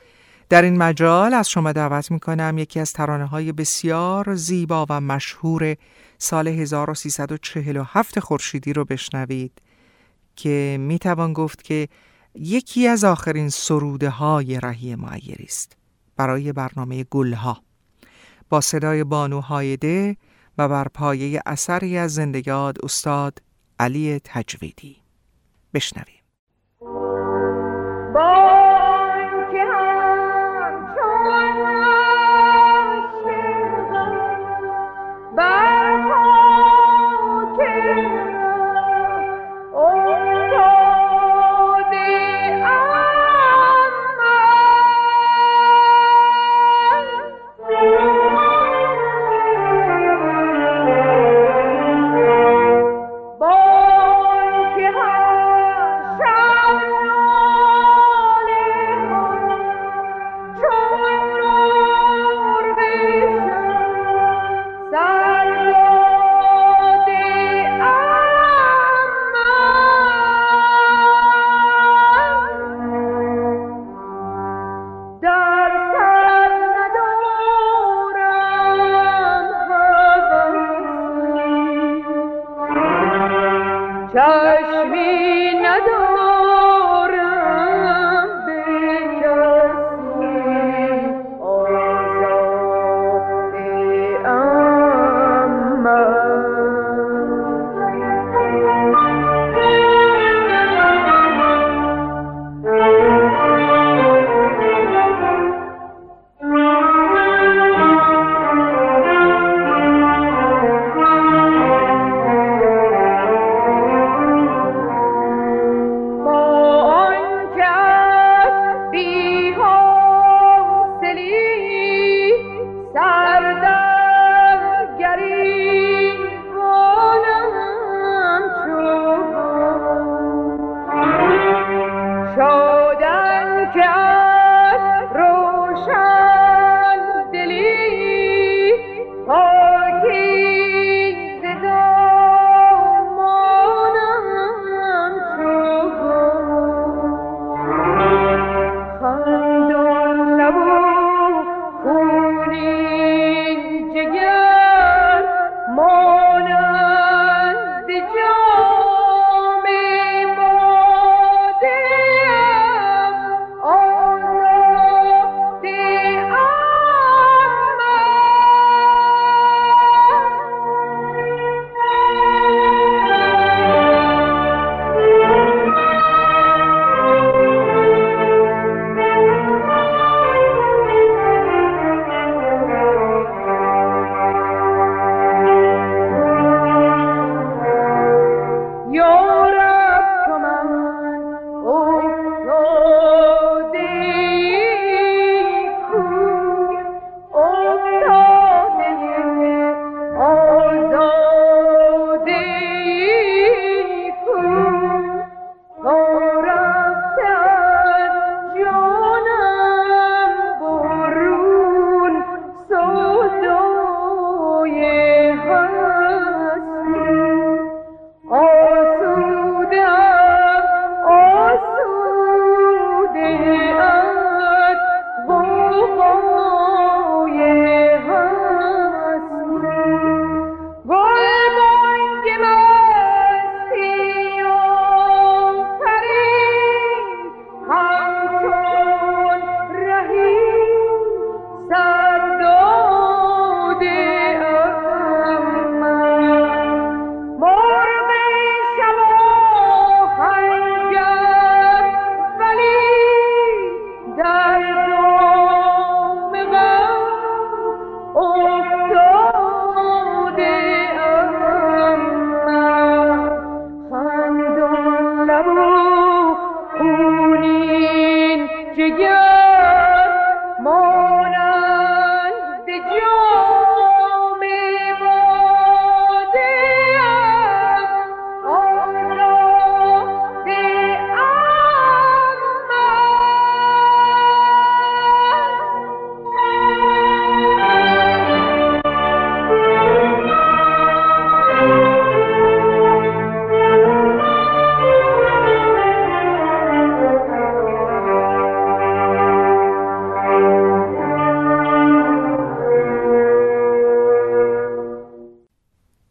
در 0.50 0.62
این 0.62 0.77
مجال 0.77 1.34
از 1.34 1.50
شما 1.50 1.71
دعوت 1.71 2.12
می 2.12 2.19
کنم 2.19 2.58
یکی 2.58 2.80
از 2.80 2.93
ترانه 2.93 3.26
های 3.26 3.52
بسیار 3.52 4.36
زیبا 4.36 4.86
و 4.89 5.02
مشهور 5.02 5.76
سال 6.17 6.47
1347 6.47 8.19
خورشیدی 8.19 8.73
رو 8.73 8.86
بشنوید 8.86 9.62
که 10.36 10.78
می 10.80 11.00
توان 11.00 11.34
گفت 11.34 11.63
که 11.63 11.88
یکی 12.36 12.88
از 12.88 13.04
آخرین 13.04 13.50
سروده 13.50 14.10
های 14.10 14.60
رهی 14.60 14.95
معیری 14.95 15.45
است. 15.45 15.78
برای 16.15 16.54
برنامه 16.54 17.04
گلها. 17.04 17.62
با 18.50 18.62
صدای 18.62 19.04
بانو 19.04 19.41
هایده 19.41 20.17
و 20.58 20.67
بر 20.67 20.88
پایه 20.88 21.41
اثری 21.46 21.98
از 21.98 22.13
زندگیات 22.13 22.84
استاد 22.84 23.41
علی 23.80 24.22
تجویدی. 24.24 24.98
بشنوید. 25.74 26.16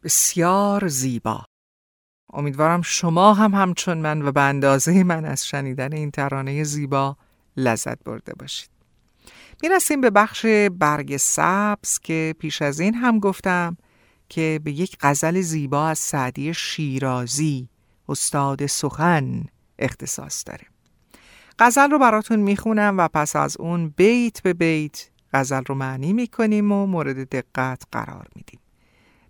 بسیار 0.07 0.89
زیبا. 0.89 1.45
امیدوارم 2.33 2.83
شما 2.83 3.35
هم 3.35 3.55
همچون 3.55 3.99
من 3.99 4.23
و 4.23 4.33
به 4.33 4.41
اندازه 4.41 5.05
من 5.05 5.25
از 5.25 5.47
شنیدن 5.47 5.93
این 5.93 6.11
ترانه 6.11 6.65
زیبا 6.65 7.17
لذت 7.57 8.05
برده 8.05 8.33
باشید. 8.35 8.71
می‌رسیم 9.63 10.01
به 10.01 10.11
بخش 10.11 10.47
برگ 10.79 11.17
سبز 11.17 11.99
که 11.99 12.35
پیش 12.39 12.63
از 12.63 12.81
این 12.81 12.95
هم 12.95 13.19
گفتم 13.19 13.77
که 14.29 14.61
به 14.65 14.73
یک 14.73 14.97
غزل 15.01 15.41
زیبا 15.41 15.89
از 15.89 15.99
سعدی 15.99 16.55
شیرازی 16.55 17.69
استاد 18.09 18.67
سخن 18.67 19.45
اختصاص 19.79 20.43
داره. 20.47 20.67
غزل 21.59 21.91
رو 21.91 21.99
براتون 21.99 22.39
می‌خونم 22.39 22.99
و 22.99 23.09
پس 23.09 23.37
از 23.37 23.57
اون 23.57 23.89
بیت 23.89 24.43
به 24.43 24.55
بیت 24.55 25.11
غزل 25.33 25.63
رو 25.67 25.75
معنی 25.75 26.13
می‌کنیم 26.13 26.73
و 26.73 26.87
مورد 26.87 27.29
دقت 27.29 27.83
قرار 27.93 28.27
میدیم. 28.37 28.61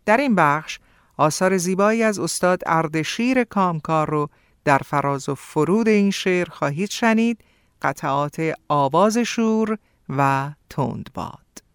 در 0.07 0.17
این 0.17 0.35
بخش 0.35 0.79
آثار 1.17 1.57
زیبایی 1.57 2.03
از 2.03 2.19
استاد 2.19 2.63
اردشیر 2.67 3.45
کامکار 3.45 4.11
رو 4.11 4.29
در 4.65 4.79
فراز 4.79 5.29
و 5.29 5.35
فرود 5.35 5.89
این 5.89 6.11
شعر 6.11 6.49
خواهید 6.49 6.91
شنید 6.91 7.45
قطعات 7.83 8.53
آواز 8.69 9.19
شور 9.19 9.79
و 10.09 10.51
تندباد. 10.71 11.66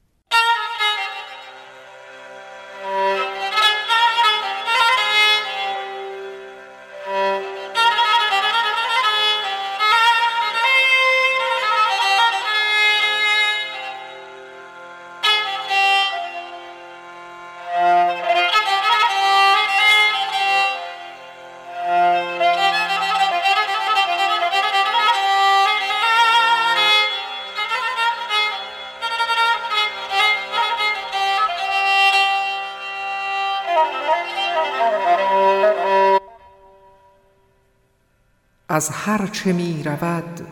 از 38.82 38.90
هر 38.90 39.28
چه 39.28 39.54
می 39.54 39.84
رود 39.84 40.48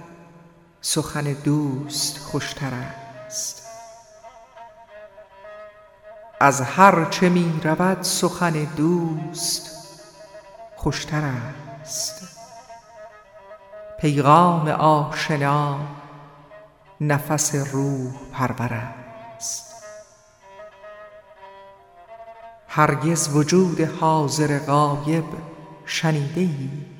سخن 0.82 1.24
دوست 1.34 2.18
خوشتر 2.18 2.74
است. 2.74 3.68
از 6.40 6.62
هر 6.62 7.06
چه 7.06 7.30
می 7.30 7.62
رود 7.64 8.02
سخن 8.02 8.64
دوست 8.64 9.72
خوشتر 10.76 11.22
است. 11.82 12.38
پیغام 14.00 14.68
آشنا 14.68 15.80
نفس 17.02 17.56
روح 17.56 18.14
پرور 18.34 18.74
است. 18.74 19.84
هرگز 22.68 23.36
وجود 23.36 23.82
حاضر 23.82 24.60
غایب 24.60 25.26
شنیده 25.86 26.42
ای 26.42 26.99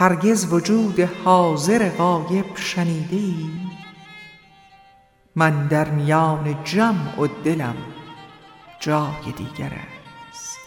هرگز 0.00 0.52
وجود 0.52 1.00
حاضر 1.00 1.88
غایب 1.88 2.56
شنیده 2.56 3.16
ای 3.16 3.50
من 5.36 5.66
در 5.66 5.90
میان 5.90 6.64
جمع 6.64 7.20
و 7.20 7.26
دلم 7.26 7.76
جای 8.80 9.32
دیگر 9.36 9.72
است. 10.30 10.58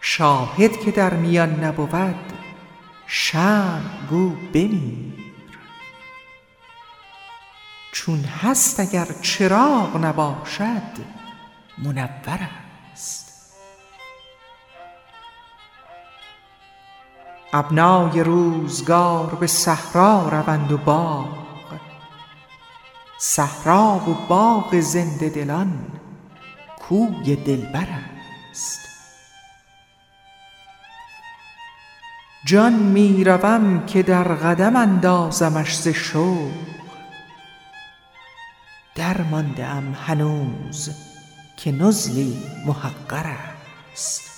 شاهد 0.00 0.80
که 0.80 0.90
در 0.90 1.14
میان 1.14 1.64
نبود 1.64 2.32
شمع 3.06 4.06
گو 4.10 4.30
بمیر. 4.30 5.26
چون 7.92 8.24
هست 8.24 8.80
اگر 8.80 9.06
چراغ 9.22 9.96
نباشد 9.96 10.92
منور 11.78 12.48
است. 12.92 13.25
ابنای 17.58 18.20
روزگار 18.20 19.34
به 19.34 19.46
صحرا 19.46 20.28
روند 20.28 20.72
و 20.72 20.78
باغ. 20.78 21.28
صحرا 23.18 24.00
و 24.08 24.14
باغ 24.28 24.80
زنده 24.80 25.28
دلان 25.28 25.78
کوی 26.78 27.36
دلبر 27.36 27.88
است. 28.50 28.80
جان 32.46 32.72
می 32.72 33.24
روم 33.24 33.86
که 33.86 34.02
در 34.02 34.24
قدم 34.24 34.76
اندازمش 34.76 35.76
ز 35.76 35.88
شوق. 35.88 36.52
درمانده 38.94 39.66
ام 39.66 39.96
هنوز 40.06 40.90
که 41.56 41.72
نزلی 41.72 42.42
محقر 42.66 43.26
است. 43.92 44.35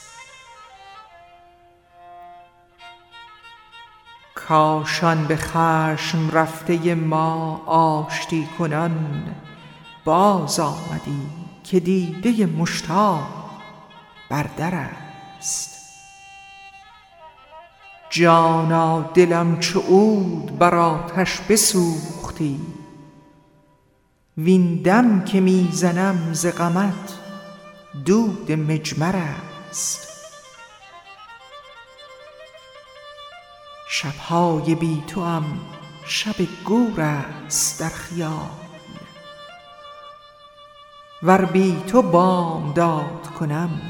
کاش 4.46 5.04
آن 5.04 5.24
به 5.24 5.36
خشم 5.36 6.30
رفته 6.32 6.94
ما 6.94 7.56
آشتی 7.66 8.48
کنان 8.58 9.24
باز 10.04 10.60
آمدی 10.60 11.26
که 11.64 11.80
دیده 11.80 12.46
مشتاق 12.46 13.28
بر 14.30 14.46
در 14.56 14.74
است. 14.74 15.78
جانا 18.10 19.00
دلم 19.00 19.58
چو 19.58 19.80
عود 19.80 20.58
بر 20.58 20.74
آتش 20.74 21.40
بسوختی 21.40 22.60
وین 24.38 24.82
دم 24.82 25.24
که 25.24 25.40
می 25.40 25.68
زنم 25.72 26.32
ز 26.32 26.46
غمت 26.46 27.18
دود 28.04 28.52
مجمر 28.52 29.16
است. 29.70 30.07
شب 33.90 34.16
های 34.16 34.74
بی 34.74 35.04
توام 35.06 35.60
شب 36.06 36.34
گور 36.64 37.00
است 37.00 37.80
در 37.80 37.88
خیال. 37.88 38.50
ور 41.22 41.44
بی 41.44 41.82
تو 41.86 42.02
بامداد 42.02 43.26
کنم 43.38 43.80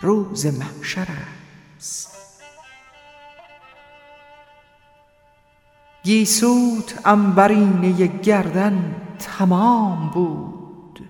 روز 0.00 0.58
محشر 0.58 1.08
است. 1.76 2.42
گیسوت 6.02 7.06
عنبرینه 7.06 8.06
گردن 8.06 8.96
تمام 9.18 10.10
بود. 10.10 11.08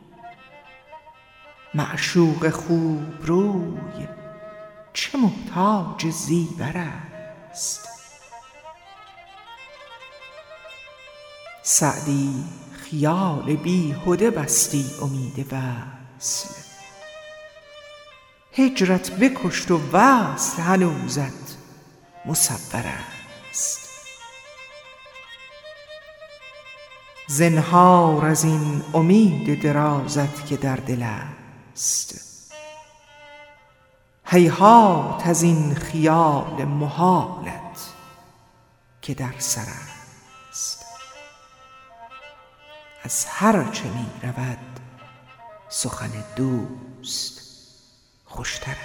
معشوق 1.74 2.50
خوبروی 2.50 4.08
چه 4.92 5.18
محتاج 5.18 6.10
زیور 6.10 6.76
سعدی 11.62 12.44
خیال 12.72 13.56
بیهده 13.56 14.30
بستی 14.30 14.90
امید 15.02 15.46
وصل. 15.52 16.48
هجرت 18.52 19.10
بکشت 19.10 19.70
و 19.70 19.80
وصل 19.92 20.62
هنوزت 20.62 21.56
مصور 22.26 22.84
است. 23.50 23.88
زنهار 27.26 28.26
از 28.26 28.44
این 28.44 28.82
امید 28.94 29.62
درازت 29.62 30.46
که 30.46 30.56
در 30.56 30.76
دل 30.76 31.04
است. 31.72 32.33
هیهات 34.34 35.26
از 35.26 35.42
این 35.42 35.74
خیال 35.74 36.64
محالت 36.64 37.88
که 39.02 39.14
در 39.14 39.34
سر 39.38 39.66
است. 40.50 40.84
از 43.02 43.26
هر 43.28 43.70
چه 43.70 43.84
می 43.84 44.06
رود 44.22 44.80
سخن 45.68 46.10
دوست 46.36 47.40
خوشتر 48.24 48.76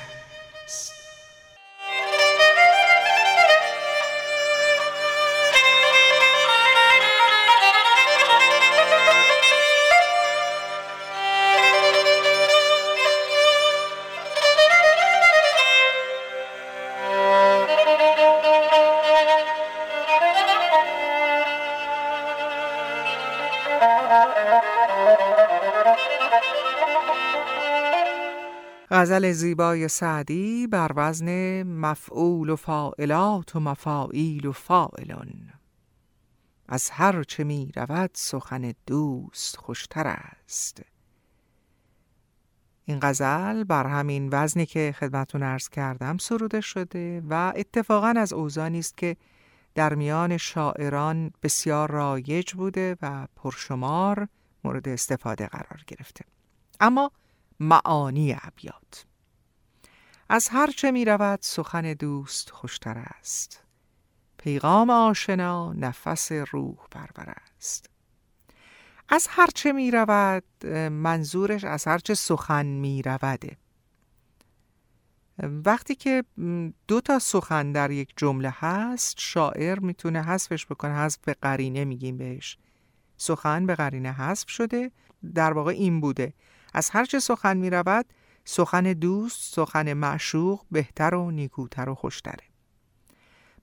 غزل 28.99 29.31
زیبای 29.31 29.88
سعدی 29.88 30.67
بر 30.67 30.91
وزن 30.95 31.63
مفعول 31.63 32.49
و 32.49 32.55
فاعلات 32.55 33.55
و 33.55 33.59
مفاعیل 33.59 34.45
و 34.45 34.51
فاعلون 34.51 35.49
از 36.67 36.89
هر 36.89 37.23
چه 37.23 37.43
می 37.43 37.71
رود 37.75 38.09
سخن 38.13 38.73
دوست 38.88 39.57
خوشتر 39.57 40.07
است. 40.07 40.81
این 42.85 42.99
غزل 43.01 43.63
بر 43.63 43.88
همین 43.88 44.29
وزنی 44.31 44.65
که 44.65 44.95
خدمتون 44.99 45.43
ارز 45.43 45.69
کردم 45.69 46.17
سروده 46.17 46.62
شده 46.62 47.23
و 47.29 47.53
اتفاقا 47.55 48.13
از 48.17 48.33
اوزانی 48.33 48.79
است 48.79 48.97
که 48.97 49.17
در 49.75 49.95
میان 49.95 50.38
شاعران 50.38 51.31
بسیار 51.43 51.91
رایج 51.91 52.53
بوده 52.53 52.97
و 53.01 53.27
پرشمار 53.35 54.27
مورد 54.63 54.89
استفاده 54.89 55.47
قرار 55.47 55.83
گرفته. 55.88 56.25
اما 56.79 57.12
معانی 57.60 58.36
ابیات. 58.41 59.06
از 60.30 60.50
هر 60.50 60.72
چه 60.72 60.91
می 60.91 61.06
رود 61.06 61.39
سخن 61.41 61.93
دوست 61.93 62.50
خوشتر 62.50 62.98
است. 62.98 63.63
پیغام 64.38 64.89
آشنا 64.89 65.74
نفس 65.74 66.32
روح 66.32 66.78
پرور 66.91 67.34
است. 67.58 67.89
از 69.10 69.28
هرچه 69.30 69.72
می 69.72 69.91
رود 69.91 70.65
منظورش 70.91 71.63
از 71.63 71.88
هرچه 71.88 72.13
سخن 72.13 72.65
می 72.65 73.02
روده 73.02 73.58
وقتی 75.65 75.95
که 75.95 76.24
دو 76.88 77.02
تا 77.02 77.19
سخن 77.19 77.72
در 77.72 77.91
یک 77.91 78.13
جمله 78.17 78.54
هست 78.56 79.15
شاعر 79.19 79.80
می‌تونه 79.80 80.22
حذفش 80.22 80.65
بکنه 80.65 80.93
حذف 80.93 81.19
به 81.26 81.36
قرینه 81.41 81.86
میگیم 81.86 82.17
بهش. 82.17 82.58
سخن 83.17 83.65
به 83.65 83.76
قرینه 83.76 84.12
حذف 84.12 84.50
شده 84.50 84.91
در 85.34 85.54
واقع 85.54 85.72
این 85.72 86.02
بوده. 86.02 86.34
از 86.73 86.89
هرچه 86.89 87.19
سخن 87.19 87.58
می 87.58 87.69
رود 87.69 88.05
سخن 88.45 88.93
دوست 88.93 89.53
سخن 89.55 89.93
معشوق 89.93 90.62
بهتر 90.71 91.15
و 91.15 91.32
نیکوتر 91.32 91.89
و 91.89 91.95
خوشتره. 91.95 92.43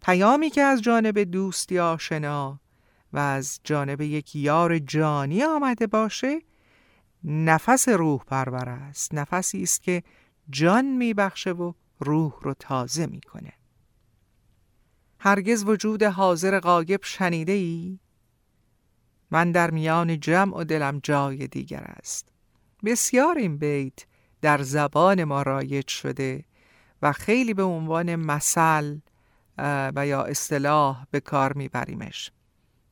پیامی 0.02 0.50
که 0.50 0.62
از 0.62 0.82
جانب 0.82 1.18
دوستی 1.18 1.78
آشنا 1.78 2.60
و 3.12 3.18
از 3.18 3.60
جانب 3.64 4.00
یک 4.00 4.36
یار 4.36 4.78
جانی 4.78 5.42
آمده 5.42 5.86
باشه 5.86 6.40
نفس 7.24 7.88
روح 7.88 8.24
پرور 8.24 8.68
است. 8.68 9.14
نفسی 9.14 9.62
است 9.62 9.82
که 9.82 10.02
جان 10.50 10.84
میبخشه 10.84 11.52
و 11.52 11.72
روح 11.98 12.32
رو 12.42 12.54
تازه 12.54 13.06
می‌کنه. 13.06 13.52
هرگز 15.18 15.64
وجود 15.64 16.02
حاضر 16.02 16.60
غایب 16.60 17.00
شنیده 17.04 17.52
ای؟ 17.52 17.98
من 19.30 19.52
در 19.52 19.70
میان 19.70 20.20
جمع 20.20 20.56
و 20.56 20.64
دلم 20.64 21.00
جای 21.02 21.46
دیگر 21.46 21.94
است. 21.98 22.35
بسیار 22.84 23.38
این 23.38 23.58
بیت 23.58 24.06
در 24.40 24.62
زبان 24.62 25.24
ما 25.24 25.42
رایج 25.42 25.88
شده 25.88 26.44
و 27.02 27.12
خیلی 27.12 27.54
به 27.54 27.62
عنوان 27.62 28.16
مثل 28.16 28.98
و 29.96 30.06
یا 30.06 30.22
اصطلاح 30.22 31.04
به 31.10 31.20
کار 31.20 31.52
میبریمش. 31.52 32.30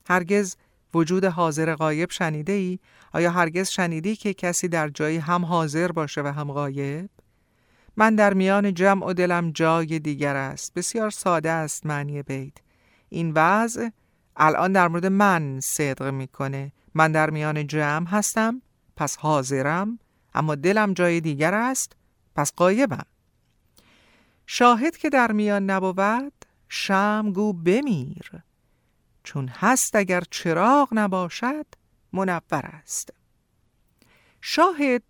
هرگز 0.07 0.55
وجود 0.93 1.25
حاضر 1.25 1.75
غایب 1.75 2.11
شنیده 2.11 2.53
ای؟ 2.53 2.79
آیا 3.13 3.31
هرگز 3.31 3.69
شنیدی 3.69 4.15
که 4.15 4.33
کسی 4.33 4.67
در 4.67 4.89
جایی 4.89 5.17
هم 5.17 5.45
حاضر 5.45 5.91
باشه 5.91 6.21
و 6.21 6.27
هم 6.27 6.51
غایب؟ 6.51 7.09
من 7.97 8.15
در 8.15 8.33
میان 8.33 8.73
جمع 8.73 9.05
و 9.05 9.13
دلم 9.13 9.51
جای 9.51 9.99
دیگر 9.99 10.35
است. 10.35 10.73
بسیار 10.73 11.09
ساده 11.09 11.51
است 11.51 11.85
معنی 11.85 12.23
بیت. 12.23 12.53
این 13.09 13.31
وضع 13.35 13.89
الان 14.35 14.71
در 14.71 14.87
مورد 14.87 15.05
من 15.05 15.59
صدق 15.59 16.03
می‌کنه. 16.03 16.71
من 16.93 17.11
در 17.11 17.29
میان 17.29 17.67
جمع 17.67 18.07
هستم. 18.07 18.61
پس 18.95 19.17
حاضرم 19.17 19.99
اما 20.33 20.55
دلم 20.55 20.93
جای 20.93 21.21
دیگر 21.21 21.53
است 21.53 21.95
پس 22.35 22.53
قایبم. 22.55 23.05
شاهد 24.47 24.97
که 24.97 25.09
در 25.09 25.31
میان 25.31 25.69
نبود 25.69 26.33
شم 26.69 27.31
گو 27.35 27.53
بمیر. 27.53 28.31
چون 29.23 29.47
هست 29.47 29.95
اگر 29.95 30.23
چراغ 30.31 30.89
نباشد 30.91 31.65
منور 32.13 32.41
است. 32.51 33.13
شاهد 34.41 35.03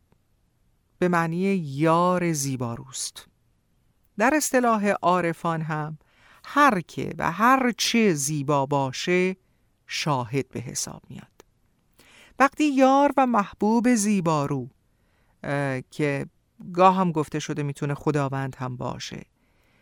به 0.99 1.07
معنی 1.07 1.55
یار 1.55 2.33
زیباروست. 2.33 3.27
در 4.17 4.33
اصطلاح 4.33 4.87
عارفان 4.87 5.61
هم 5.61 5.97
هر 6.45 6.81
که 6.81 7.15
و 7.17 7.31
هر 7.31 7.71
چه 7.77 8.13
زیبا 8.13 8.65
باشه 8.65 9.35
شاهد 9.87 10.49
به 10.49 10.59
حساب 10.59 11.01
میاد. 11.09 11.34
وقتی 12.39 12.63
یار 12.63 13.13
و 13.17 13.25
محبوب 13.25 13.95
زیبارو 13.95 14.69
که 15.91 16.25
گاه 16.73 16.95
هم 16.95 17.11
گفته 17.11 17.39
شده 17.39 17.63
می‌تونه 17.63 17.93
خداوند 17.93 18.55
هم 18.59 18.77
باشه 18.77 19.25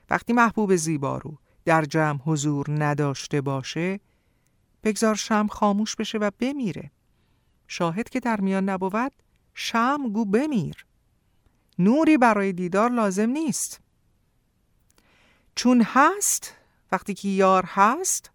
وقتی 0.09 0.33
محبوب 0.33 0.75
زیبارو 0.75 1.37
در 1.65 1.85
جمع 1.85 2.19
حضور 2.25 2.65
نداشته 2.69 3.41
باشه 3.41 3.99
بگذار 4.83 5.15
شم 5.15 5.47
خاموش 5.47 5.95
بشه 5.95 6.17
و 6.17 6.31
بمیره. 6.39 6.91
شاهد 7.67 8.09
که 8.09 8.19
در 8.19 8.41
میان 8.41 8.69
نبود 8.69 9.11
شم 9.53 10.09
گو 10.13 10.25
بمیر. 10.25 10.85
نوری 11.79 12.17
برای 12.17 12.53
دیدار 12.53 12.91
لازم 12.91 13.29
نیست. 13.29 13.81
چون 15.55 15.81
هست 15.85 16.55
وقتی 16.91 17.13
که 17.13 17.29
یار 17.29 17.63
هست 17.67 18.31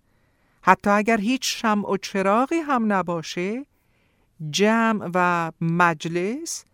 حتی 0.62 0.90
اگر 0.90 1.20
هیچ 1.20 1.62
شمع 1.62 1.90
و 1.90 1.96
چراغی 1.96 2.56
هم 2.58 2.92
نباشه 2.92 3.66
جمع 4.50 5.10
و 5.14 5.52
مجلس 5.60 6.64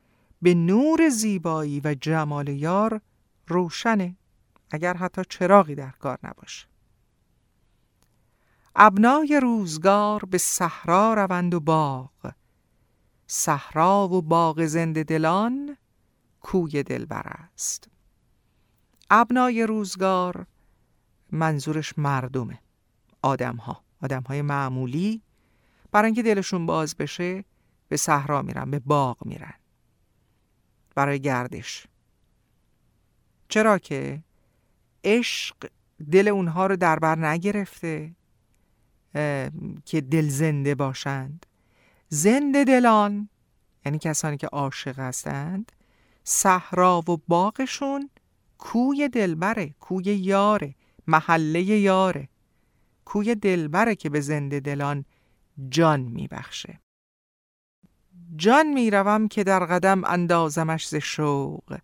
به 0.42 0.54
نور 0.54 1.08
زیبایی 1.08 1.80
و 1.84 1.94
جمال 1.94 2.48
یار 2.48 3.00
روشنه. 3.46 4.16
اگر 4.70 4.94
حتی 4.94 5.22
چراغی 5.28 5.74
در 5.74 5.90
کار 5.90 6.18
نباشه. 6.22 6.66
ابنای 8.76 9.40
روزگار 9.42 10.24
به 10.24 10.38
صحرا 10.38 11.14
روند 11.14 11.54
و 11.54 11.60
باغ. 11.60 12.32
صحرا 13.26 14.08
و 14.08 14.22
باغ 14.22 14.64
زنده 14.64 15.02
دلان 15.02 15.76
کوی 16.40 16.82
دلبر 16.82 17.22
است. 17.26 17.88
ابنای 19.10 19.66
روزگار 19.66 20.46
منظورش 21.32 21.98
مردمه. 21.98 22.58
آدم 23.22 23.56
ها 23.56 23.82
آدم 24.02 24.22
های 24.22 24.42
معمولی. 24.42 25.22
برای 25.92 26.06
اینکه 26.06 26.22
دلشون 26.22 26.66
باز 26.66 26.96
بشه 26.96 27.44
به 27.94 27.98
صحرا 27.98 28.42
میرن 28.42 28.70
به 28.70 28.78
باغ 28.78 29.26
میرن. 29.26 29.54
برای 30.94 31.20
گردش. 31.20 31.86
چرا 33.48 33.78
که 33.78 34.22
عشق 35.04 35.56
دل 36.12 36.28
اونها 36.28 36.66
رو 36.66 36.76
در 36.76 36.98
بر 36.98 37.18
نگرفته 37.18 38.16
که 39.84 40.00
دل 40.10 40.28
زنده 40.28 40.74
باشند. 40.74 41.46
زنده 42.08 42.64
دلان 42.64 43.28
یعنی 43.86 43.98
کسانی 43.98 44.36
که 44.36 44.46
عاشق 44.46 44.98
هستند 44.98 45.72
صحرا 46.24 46.98
و 47.08 47.16
باغشون 47.28 48.10
کوی 48.58 49.08
دلبره 49.08 49.74
کوی 49.80 50.04
یاره 50.04 50.74
محله 51.06 51.62
یاره. 51.62 52.28
کوی 53.04 53.34
دلبره 53.34 53.94
که 53.94 54.10
به 54.10 54.20
زنده 54.20 54.60
دلان 54.60 55.04
جان 55.68 56.00
میبخشه. 56.00 56.83
جان 58.36 58.66
می‌روم 58.66 59.28
که 59.28 59.44
در 59.44 59.64
قدم 59.64 60.04
اندازمش 60.04 60.88
ز 60.88 60.94
شوق. 60.94 61.78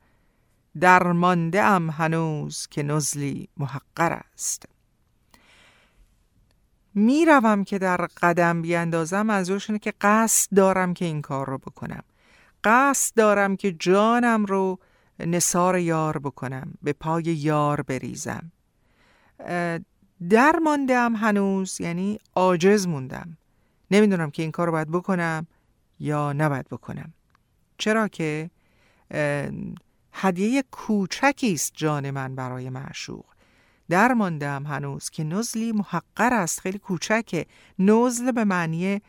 در 0.80 1.02
مانده 1.02 1.62
ام 1.62 1.90
هنوز 1.90 2.66
که 2.66 2.82
نزلی 2.82 3.48
محقر 3.56 4.12
است. 4.34 4.64
می‌روم 6.94 7.64
که 7.64 7.78
در 7.78 8.06
قدم 8.22 8.62
بیاندازم 8.62 9.22
منظورش 9.22 9.70
اینه 9.70 9.78
که 9.78 9.92
قصد 10.00 10.54
دارم 10.56 10.94
که 10.94 11.04
این 11.04 11.22
کار 11.22 11.46
رو 11.46 11.58
بکنم. 11.58 12.02
قصد 12.64 13.16
دارم 13.16 13.56
که 13.56 13.72
جانم 13.72 14.44
رو 14.44 14.78
نصار 15.18 15.78
یار 15.78 16.18
بکنم 16.18 16.74
به 16.82 16.92
پای 16.92 17.24
یار 17.24 17.82
بریزم. 17.82 18.52
در 20.30 20.58
ماندم 20.64 21.16
هنوز 21.16 21.80
یعنی 21.80 22.18
عاجز 22.34 22.86
موندم. 22.86 23.36
نمی‌دونم 23.90 24.30
که 24.30 24.42
این 24.42 24.50
کار 24.52 24.66
رو 24.66 24.72
باید 24.72 24.90
بکنم. 24.90 25.46
یا 26.00 26.32
نباید 26.32 26.68
بکنم. 26.68 27.12
چرا 27.78 28.08
که 28.08 28.50
هدیه 30.12 30.64
کوچکی 30.70 31.52
است 31.52 31.72
جان 31.74 32.10
من 32.10 32.34
برای 32.34 32.70
معشوق. 32.70 33.24
در 33.88 34.12
ماندم 34.12 34.66
هنوز 34.66 35.10
که 35.10 35.24
نزلی 35.24 35.72
محقر 35.72 36.34
است 36.34 36.60
خیلی 36.60 36.78
کوچکه 36.78 37.46
نزل 37.78 38.32
به 38.32 38.44
معنی 38.44 39.00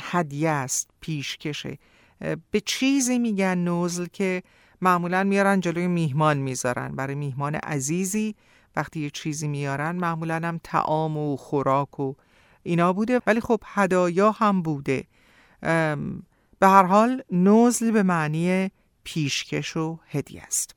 هدیه 0.00 0.50
است 0.50 0.90
پیشکشه 1.00 1.78
به 2.50 2.60
چیزی 2.66 3.18
میگن 3.18 3.58
نزل 3.58 4.06
که 4.06 4.42
معمولا 4.80 5.24
میارن 5.24 5.60
جلوی 5.60 5.86
میهمان 5.86 6.36
می‌ذارن. 6.36 6.96
برای 6.96 7.14
میهمان 7.14 7.54
عزیزی 7.54 8.34
وقتی 8.76 9.00
یه 9.00 9.10
چیزی 9.10 9.48
میارن 9.48 9.96
معمولا 9.96 10.34
هم 10.34 10.60
تعام 10.64 11.16
و 11.16 11.36
خوراک 11.36 12.00
و 12.00 12.14
اینا 12.62 12.92
بوده. 12.92 13.20
ولی 13.26 13.40
خب 13.40 13.60
هدایا 13.64 14.30
هم 14.30 14.62
بوده. 14.62 15.04
به 15.60 16.68
هر 16.68 16.82
حال 16.82 17.22
نزل 17.30 17.90
به 17.90 18.02
معنی 18.02 18.70
پیشکش 19.04 19.76
و 19.76 19.98
هدیه 20.06 20.42
است. 20.42 20.74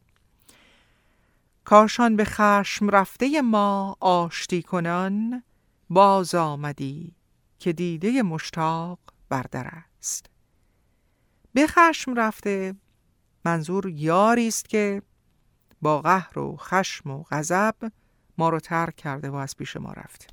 کاشان 1.65 2.15
به 2.15 2.25
خشم 2.25 2.89
رفته 2.89 3.41
ما 3.41 3.97
آشتی 3.99 4.61
کنان 4.61 5.43
باز 5.89 6.35
آمدی 6.35 7.15
که 7.59 7.73
دیده 7.73 8.21
مشتاق 8.21 8.99
بردر 9.29 9.83
است. 9.97 10.25
به 11.53 11.67
خشم 11.67 12.13
رفته 12.15 12.75
منظور 13.45 13.89
یاری 13.89 14.47
است 14.47 14.69
که 14.69 15.01
با 15.81 16.01
قهر 16.01 16.39
و 16.39 16.57
خشم 16.57 17.09
و 17.11 17.23
غضب 17.31 17.91
ما 18.37 18.49
رو 18.49 18.59
ترک 18.59 18.95
کرده 18.95 19.29
و 19.29 19.35
از 19.35 19.57
پیش 19.57 19.77
ما 19.77 19.91
رفته 19.91 20.27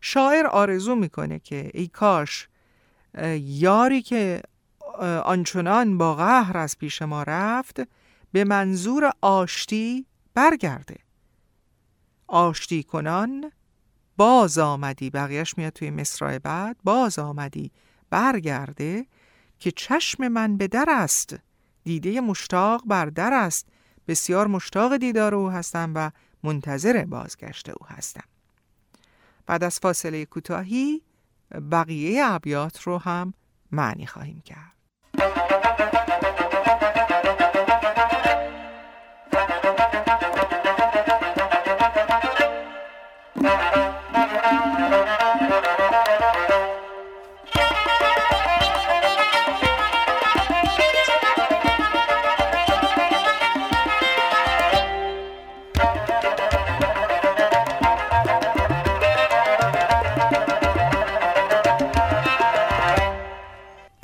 شاعر 0.00 0.46
آرزو 0.46 0.94
می‌کنه 0.94 1.38
که 1.38 1.70
ای 1.74 1.86
کاش 1.88 2.48
یاری 3.38 4.02
که 4.02 4.42
آنچنان 5.24 5.98
با 5.98 6.14
قهر 6.14 6.58
از 6.58 6.78
پیش 6.78 7.02
ما 7.02 7.22
رفت 7.22 7.80
به 8.32 8.44
منظور 8.44 9.12
آشتی 9.20 10.06
برگرده. 10.34 10.96
آشتی 12.26 12.82
کنان 12.82 13.52
باز 14.16 14.58
آمدی 14.58 15.10
بقیهش 15.10 15.58
میاد 15.58 15.72
توی 15.72 15.90
مصرع 15.90 16.38
بعد 16.38 16.76
باز 16.84 17.18
آمدی 17.18 17.72
برگرده 18.10 19.06
که 19.58 19.70
چشم 19.70 20.28
من 20.28 20.56
به 20.56 20.68
در 20.68 20.86
است. 20.88 21.36
دیده 21.84 22.20
مشتاق 22.20 22.82
بر 22.86 23.06
در 23.06 23.32
است. 23.32 23.68
بسیار 24.08 24.46
مشتاق 24.46 24.96
دیدار 24.96 25.34
او 25.34 25.50
هستم 25.50 25.92
و 25.94 26.10
منتظر 26.42 27.04
بازگشت 27.04 27.68
او 27.68 27.86
هستم. 27.86 28.24
بعد 29.46 29.64
از 29.64 29.78
فاصله 29.80 30.24
کوتاهی 30.24 31.02
بقیه 31.72 32.24
ابیات 32.24 32.80
رو 32.82 32.98
هم 32.98 33.34
معنی 33.72 34.06
خواهیم 34.06 34.42
کرد. 34.44 34.74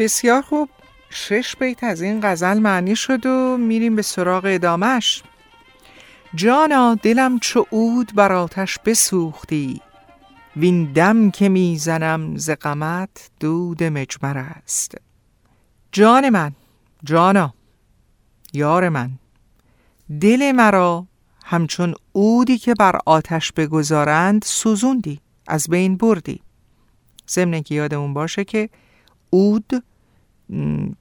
بسیار 0.01 0.43
خوب. 0.43 0.69
شش 1.11 1.57
بیت 1.57 1.85
از 1.85 2.03
این 2.03 2.21
غزل 2.23 2.59
معنی 2.59 2.97
شد 2.97 3.27
و 3.27 3.57
میریم 3.57 3.97
به 3.97 4.03
سراغ 4.03 4.45
ادامش 4.47 5.23
جانا 6.35 6.95
دلم 6.95 7.39
چو 7.39 7.67
عود 7.73 8.13
بر 8.15 8.33
آتش 8.33 8.79
بسوختی. 8.85 9.81
وین 10.57 10.93
دم 10.93 11.31
که 11.31 11.49
می‌زنم 11.49 12.37
ز 12.37 12.51
غمت 12.51 13.31
دود 13.41 13.83
مجمر 13.83 14.39
است. 14.39 14.95
جان 15.93 16.29
من 16.29 16.53
جانا 17.05 17.55
یار 18.53 18.89
من 18.89 19.11
دل 20.21 20.53
مرا 20.53 21.07
همچون 21.45 21.95
عودی 22.15 22.59
که 22.59 22.75
بر 22.75 22.99
آتش 23.07 23.53
بگذارند 23.53 24.43
سوزوندی 24.47 25.21
از 25.47 25.69
بین 25.69 25.97
بردی. 25.97 26.41
ضمن 27.29 27.63
که 27.63 27.75
یادمون 27.75 28.15
باشه 28.15 28.45
که 28.45 28.71
عود 29.33 29.83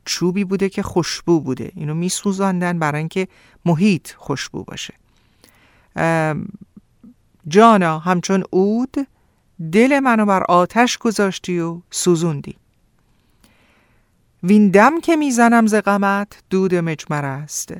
چوبی 0.06 0.43
بوده 0.43 0.70
که 0.70 0.84
خوشبو 0.84 1.39
بوده. 1.39 1.72
اینو 1.76 1.93
میسوزاندن 1.93 2.80
برای 2.80 3.00
اینکه 3.00 3.28
محیط 3.66 4.12
خوشبو 4.12 4.64
باشه. 4.64 4.93
جانا 7.47 8.00
همچون 8.00 8.43
عود 8.54 9.08
دل 9.72 10.00
منو 10.00 10.26
بر 10.26 10.43
آتش 10.43 10.97
گذاشتی 10.97 11.60
و 11.60 11.82
سوزوندی. 11.91 12.56
وین 14.43 14.70
دم 14.70 15.02
که 15.02 15.16
می‌زنم 15.16 15.68
ز 15.68 15.76
غمت 15.76 16.43
دود 16.50 16.76
مجمر 16.76 17.26
است. 17.26 17.74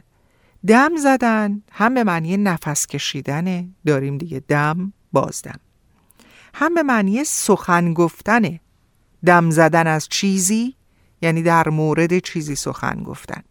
دم 0.68 0.96
زدن 0.98 1.62
هم 1.72 1.94
به 1.94 2.04
معنی 2.04 2.38
نفس 2.38 2.88
کشیدنه 2.88 3.68
داریم 3.86 4.18
دیگه 4.18 4.44
دم 4.48 4.94
بازدم. 5.12 5.60
هم 6.54 6.74
به 6.74 6.84
معنی 6.84 7.24
سخن 7.24 7.94
گفتنه 7.94 8.60
دم 9.26 9.50
زدن 9.50 9.88
از 9.88 10.08
چیزی 10.10 10.76
یعنی 11.22 11.42
در 11.42 11.70
مورد 11.70 12.20
چیزی 12.20 12.56
سخن 12.56 13.04
گفتن. 13.04 13.44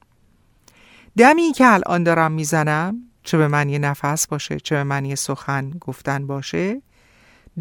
دمی 1.16 1.53
که 1.53 1.73
الان 1.73 2.03
دارم 2.03 2.33
می‌زنم 2.33 3.03
چه 3.23 3.39
به 3.39 3.49
معنی 3.49 3.79
نفس 3.79 4.27
باشه 4.27 4.61
چه 4.61 4.75
به 4.75 4.85
معنی 4.85 5.16
سخن 5.16 5.71
گفتن 5.71 6.27
باشه 6.27 6.83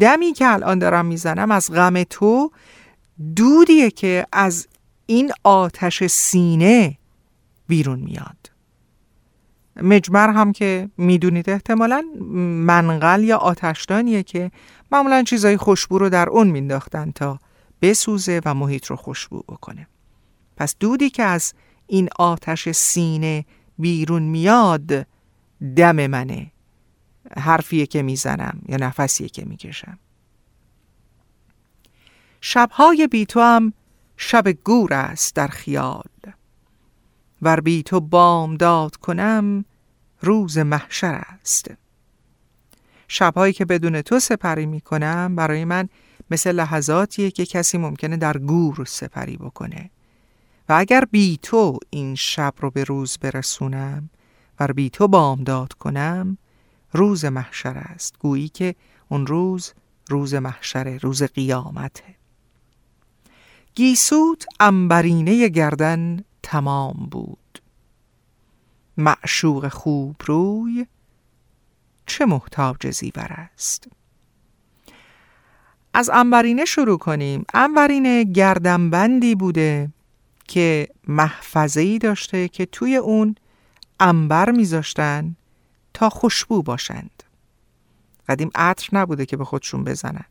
دمی 0.00 0.32
که 0.32 0.52
الان 0.52 0.78
دارم 0.78 1.06
می‌زنم 1.06 1.50
از 1.50 1.72
غم 1.72 2.02
تو 2.02 2.50
دودیه 3.36 3.90
که 3.90 4.26
از 4.32 4.68
این 5.06 5.32
آتش 5.44 6.06
سینه 6.06 6.98
بیرون 7.68 7.98
میاد. 7.98 8.50
مجمر 9.76 10.28
هم 10.28 10.52
که 10.52 10.90
می‌دونید 10.96 11.50
احتمالا 11.50 12.04
منقل 12.66 13.24
یا 13.24 13.36
آتشدانیه 13.36 14.22
که 14.22 14.50
معمولا 14.92 15.22
چیزای 15.22 15.56
خوشبو 15.56 15.98
رو 15.98 16.08
در 16.08 16.28
اون 16.28 16.46
مینداختن 16.48 17.10
تا 17.10 17.38
بسوزه 17.82 18.40
و 18.44 18.54
محیط 18.54 18.86
رو 18.86 18.96
خوشبو 18.96 19.42
بکنه. 19.48 19.86
پس 20.58 20.74
دودی 20.80 21.10
که 21.10 21.22
از 21.22 21.54
این 21.86 22.08
آتش 22.18 22.68
سینه 22.68 23.44
بیرون 23.78 24.22
میاد 24.22 25.06
دم 25.76 26.06
منه. 26.06 26.52
حرفیه 27.36 27.86
که 27.86 28.02
می‌زنم 28.02 28.62
یا 28.68 28.76
نفسیه 28.76 29.28
که 29.28 29.44
می‌کشم. 29.44 29.98
شبهای 32.40 33.06
بی 33.06 33.26
تو 33.26 33.40
هم 33.40 33.72
شب 34.16 34.48
گور 34.48 34.94
است 34.94 35.34
در 35.34 35.48
خیال. 35.48 36.04
ور 37.42 37.60
بی 37.60 37.82
تو 37.82 38.00
بامداد 38.00 38.96
کنم 38.96 39.64
روز 40.20 40.58
محشر 40.58 41.14
است. 41.14 41.70
شبهایی 43.08 43.52
که 43.52 43.64
بدون 43.64 44.02
تو 44.02 44.18
سپری 44.18 44.66
می‌کنم 44.66 45.36
برای 45.36 45.64
من 45.64 45.88
مثل 46.30 46.52
لحظاتیه 46.52 47.30
که 47.30 47.46
کسی 47.46 47.78
ممکنه 47.78 48.16
در 48.16 48.38
گور 48.38 48.84
سپری 48.84 49.36
بکنه. 49.36 49.90
و 50.68 50.72
اگر 50.72 51.04
بی 51.10 51.38
تو 51.42 51.78
این 51.90 52.14
شب 52.14 52.54
رو 52.60 52.70
به 52.70 52.84
روز 52.84 53.18
برسونم 53.18 54.10
و 54.60 54.66
بی 54.66 54.90
تو 54.90 55.08
بامداد 55.08 55.72
کنم 55.72 56.38
روز 56.92 57.24
محشر 57.24 57.78
است. 57.78 58.18
گویی 58.18 58.48
که 58.48 58.74
اون 59.08 59.26
روز 59.26 59.72
روز 60.08 60.34
محشر 60.34 60.98
روز 60.98 61.22
قیامته. 61.22 62.14
گیسوت 63.74 64.46
انبرینه 64.60 65.48
گردن 65.48 66.24
تمام 66.42 67.08
بود. 67.10 67.62
معشوق 68.96 69.68
خوب 69.68 70.16
روی 70.26 70.86
چه 72.06 72.26
محتاج 72.26 72.90
زیور 72.90 73.32
است؟ 73.32 73.88
از 75.94 76.10
انبرینه 76.10 76.64
شروع 76.64 76.98
کنیم. 76.98 77.44
انبرینه 77.54 78.24
گردنبندی 78.24 79.34
بوده 79.34 79.88
که 80.48 80.88
محفظه 81.08 81.80
ای 81.80 81.98
داشته 81.98 82.48
که 82.48 82.66
توی 82.66 82.96
اون 82.96 83.34
انبر 84.00 84.50
میذاشتن 84.50 85.36
تا 85.94 86.08
خوشبو 86.08 86.62
باشند. 86.62 87.22
قدیم 88.28 88.50
عطر 88.54 88.88
نبوده 88.92 89.26
که 89.26 89.36
به 89.36 89.44
خودشون 89.44 89.84
بزنن. 89.84 90.24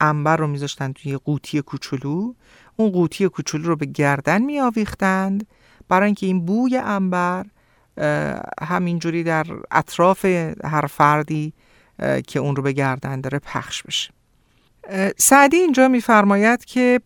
انبر 0.00 0.36
رو 0.36 0.46
میذاشتن 0.46 0.92
توی 0.92 1.16
قوطی 1.16 1.62
کوچولو. 1.62 2.34
اون 2.76 2.90
قوطی 2.90 3.28
کوچولو 3.28 3.68
رو 3.68 3.76
به 3.76 3.86
گردن 3.86 4.42
میآویختند. 4.42 5.46
برای 5.88 6.06
اینکه 6.06 6.26
این 6.26 6.46
بوی 6.46 6.76
انبر 6.76 7.46
همینجوری 8.62 9.24
در 9.24 9.46
اطراف 9.70 10.24
هر 10.64 10.86
فردی 10.86 11.52
که 12.26 12.38
اون 12.38 12.56
رو 12.56 12.62
به 12.62 12.72
گردن 12.72 13.20
داره 13.20 13.38
پخش 13.38 13.82
بشه. 13.82 14.10
سعدی 15.16 15.56
اینجا 15.56 15.88
میفرماید 15.88 16.64
که 16.64 17.00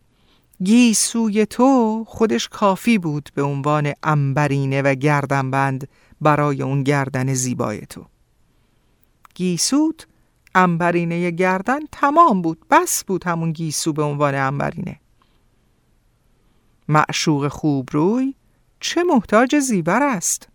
گیسوی 0.62 1.46
تو 1.46 2.04
خودش 2.09 2.48
کافی 2.48 2.98
بود 2.98 3.30
به 3.34 3.42
عنوان 3.42 3.92
انبرینه 4.02 4.82
و 4.82 4.94
گردنبند 4.94 5.88
برای 6.20 6.62
اون 6.62 6.82
گردن 6.82 7.34
زیبای 7.34 7.80
تو. 7.80 8.07
گیسوت 9.34 10.07
انبرینه 10.54 11.30
گردن 11.30 11.80
تمام 11.92 12.42
بود 12.42 12.66
بس 12.70 13.04
بود 13.04 13.24
همون 13.24 13.52
گیسو 13.52 13.92
به 13.92 14.02
عنوان 14.02 14.34
انبرینه 14.34 15.00
معشوق 16.88 17.48
خوب 17.48 17.88
روی 17.92 18.34
چه 18.80 19.04
محتاج 19.04 19.59
زیبر 19.59 20.02
است؟ 20.02 20.48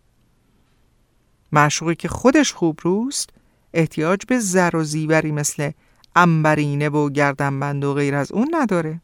معشوقی 1.52 1.96
که 1.96 2.08
خودش 2.08 2.54
خوب 2.54 2.80
روست 2.84 3.30
احتیاج 3.74 4.26
به 4.26 4.40
زر 4.40 4.76
و 4.76 4.84
زیوری 4.84 5.32
مثل 5.32 5.72
انبرینه 6.16 6.90
و 6.90 7.10
گردنبند 7.10 7.84
و 7.84 7.94
غیر 7.94 8.16
از 8.16 8.32
اون 8.32 8.48
نداره. 8.52 9.02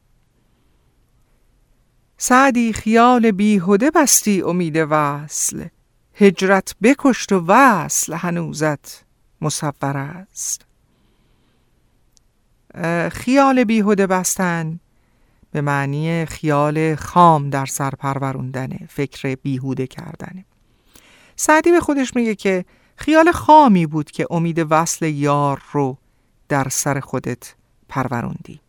سعدی 2.17 2.73
خیال 2.73 3.31
بیهوده 3.31 3.91
بستی 3.91 4.41
امید 4.41 4.75
وصل. 4.89 5.65
هجرت 6.13 6.75
بکشت 6.83 7.31
و 7.31 7.45
وصل 7.47 8.13
هنوزت 8.13 9.05
مصور 9.41 9.97
است. 9.97 10.65
خیال 13.11 13.63
بیهوده 13.63 14.07
بستن 14.07 14.79
به 15.51 15.61
معنی 15.61 16.25
خیال 16.25 16.95
خام 16.95 17.49
در 17.49 17.65
سر 17.65 17.89
پروروندنه 17.89 18.79
فکر 18.89 19.35
بیهوده 19.35 19.87
کردنه 19.87 20.45
سعدی 21.35 21.71
به 21.71 21.79
خودش 21.79 22.15
میگه 22.15 22.35
که 22.35 22.65
خیال 22.95 23.31
خامی 23.31 23.85
بود 23.85 24.11
که 24.11 24.27
امید 24.29 24.67
وصل 24.69 25.05
یار 25.05 25.61
رو 25.71 25.97
در 26.49 26.69
سر 26.69 26.99
خودت 26.99 27.55
پروروندی. 27.89 28.59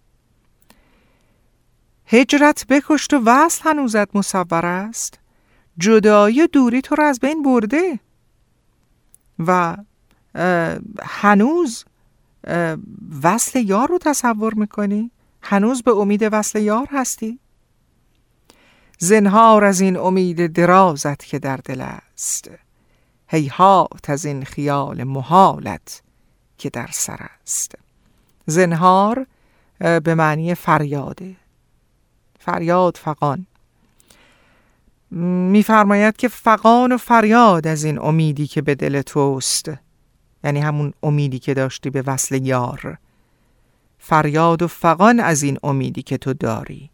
هجرت 2.10 2.66
بکشت 2.66 3.14
و 3.14 3.20
وصل 3.26 3.60
هنوزت 3.64 4.16
مصور 4.16 4.66
است. 4.66 5.18
جدایی 5.78 6.46
دوری 6.46 6.80
تو 6.80 6.94
رو 6.94 7.04
از 7.04 7.20
بین 7.20 7.42
برده. 7.42 8.00
و 9.46 9.76
هنوز 11.02 11.84
وصل 13.22 13.60
یار 13.60 13.88
رو 13.88 13.98
تصور 13.98 14.54
می‌کنی؟ 14.54 15.10
هنوز 15.42 15.82
به 15.82 15.90
امید 15.90 16.28
وصل 16.32 16.62
یار 16.62 16.88
هستی؟ 16.90 17.38
زنهار 18.98 19.64
از 19.64 19.80
این 19.80 19.96
امید 19.96 20.46
درازت 20.46 21.24
که 21.24 21.38
در 21.38 21.56
دل 21.56 21.80
است. 21.80 22.50
هیهات 23.28 24.10
از 24.10 24.24
این 24.24 24.44
خیال 24.44 25.04
محالت 25.04 26.02
که 26.58 26.70
در 26.70 26.88
سر 26.92 27.26
است. 27.42 27.74
زنهار 28.46 29.26
به 29.78 30.14
معنی 30.14 30.54
فریاده. 30.54 31.36
فریاد 32.48 32.96
فقان 32.96 33.46
میفرماید 35.50 36.16
که 36.16 36.28
فقان 36.28 36.92
و 36.92 36.96
فریاد 36.96 37.66
از 37.66 37.84
این 37.84 37.98
امیدی 37.98 38.46
که 38.46 38.62
به 38.62 38.74
دل 38.74 39.02
توست. 39.02 39.70
یعنی 40.44 40.60
همون 40.60 40.92
امیدی 41.02 41.38
که 41.38 41.54
داشتی 41.54 41.90
به 41.90 42.02
وصل 42.02 42.46
یار. 42.46 42.98
فریاد 43.98 44.62
و 44.62 44.68
فقان 44.68 45.20
از 45.20 45.42
این 45.42 45.58
امیدی 45.62 46.02
که 46.02 46.18
تو 46.18 46.34
داری. 46.34 46.90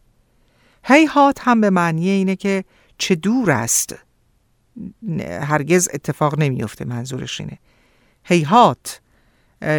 هیهات 0.85 1.39
هم 1.41 1.61
به 1.61 1.71
معنی 1.71 2.09
اینه 2.09 2.37
که 2.37 2.65
چه 2.99 3.15
دور 3.15 3.51
است. 3.51 3.95
هرگز 5.41 5.89
اتفاق 5.95 6.39
نمیفته 6.39 6.85
منظورش 6.85 7.41
اینه. 7.41 7.59
هیهات 8.25 9.01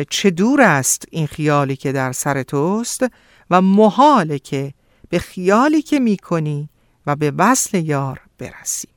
چه 0.09 0.29
دور 0.29 0.61
است 0.61 1.05
این 1.11 1.27
خیالی 1.27 1.75
که 1.75 1.91
در 1.91 2.11
سر 2.11 2.43
توست 2.43 3.05
و 3.49 3.61
محاله 3.61 4.39
که 4.39 4.73
به 5.09 5.19
خیالی 5.19 5.81
که 5.81 5.99
می‌کنی 5.99 6.69
و 7.07 7.15
به 7.15 7.33
وصل 7.37 7.77
یار 7.77 8.21
برسی. 8.37 8.87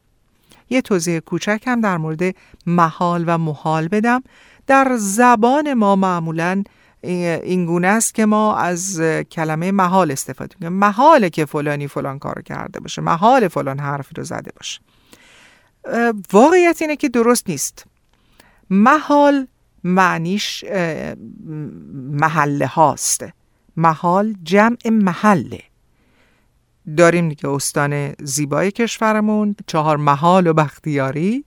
یه 0.71 0.83
توضیح 0.83 1.19
کوچک 1.19 1.63
هم 1.67 1.81
در 1.81 1.97
مورد 1.97 2.35
محال 2.67 3.25
و 3.27 3.39
محال 3.39 3.89
بدم. 3.89 4.23
در 4.67 4.97
زبان 4.99 5.75
ما 5.75 5.97
معمولا 5.97 6.65
این 7.03 7.67
گونه 7.67 7.87
است 7.87 8.15
که 8.15 8.27
ما 8.27 8.57
از 8.57 9.01
کلمه 9.31 9.73
محال 9.73 10.11
استفاده 10.11 10.57
کنیم 10.61 10.73
محاله 10.73 11.31
که 11.31 11.45
فلانی 11.45 11.89
فلان 11.89 12.19
کار 12.19 12.43
کرده 12.43 12.81
باشه 12.81 13.03
محال 13.03 13.49
فلان 13.49 13.79
حرفی 13.79 14.15
رو 14.17 14.25
زده 14.25 14.51
باشه. 14.57 14.81
واقعیت 16.33 16.83
اینه 16.83 16.97
که 16.97 17.09
درست 17.09 17.49
نیست. 17.49 17.85
محال 18.71 19.47
معنیش 19.85 20.65
محله 21.95 22.67
هاست. 22.67 23.25
محال 23.77 24.35
جمع 24.43 24.91
محله. 24.91 25.63
داریم 26.97 27.29
دیگه 27.29 27.49
استان 27.49 28.13
زیبای 28.23 28.71
کشورمون 28.71 29.57
چهار 29.67 29.97
محال 29.97 30.47
و 30.47 30.53
بختیاری. 30.53 31.45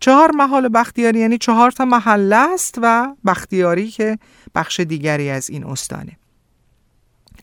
چهار 0.00 0.30
محال 0.30 0.64
و 0.64 0.68
بختیاری 0.68 1.18
یعنی 1.18 1.38
چهار 1.38 1.70
تا 1.70 1.84
محله 1.84 2.36
است 2.36 2.78
و 2.82 3.16
بختیاری 3.26 3.90
که 3.90 4.18
بخش 4.54 4.80
دیگری 4.80 5.30
از 5.30 5.50
این 5.50 5.64
استانه. 5.64 6.16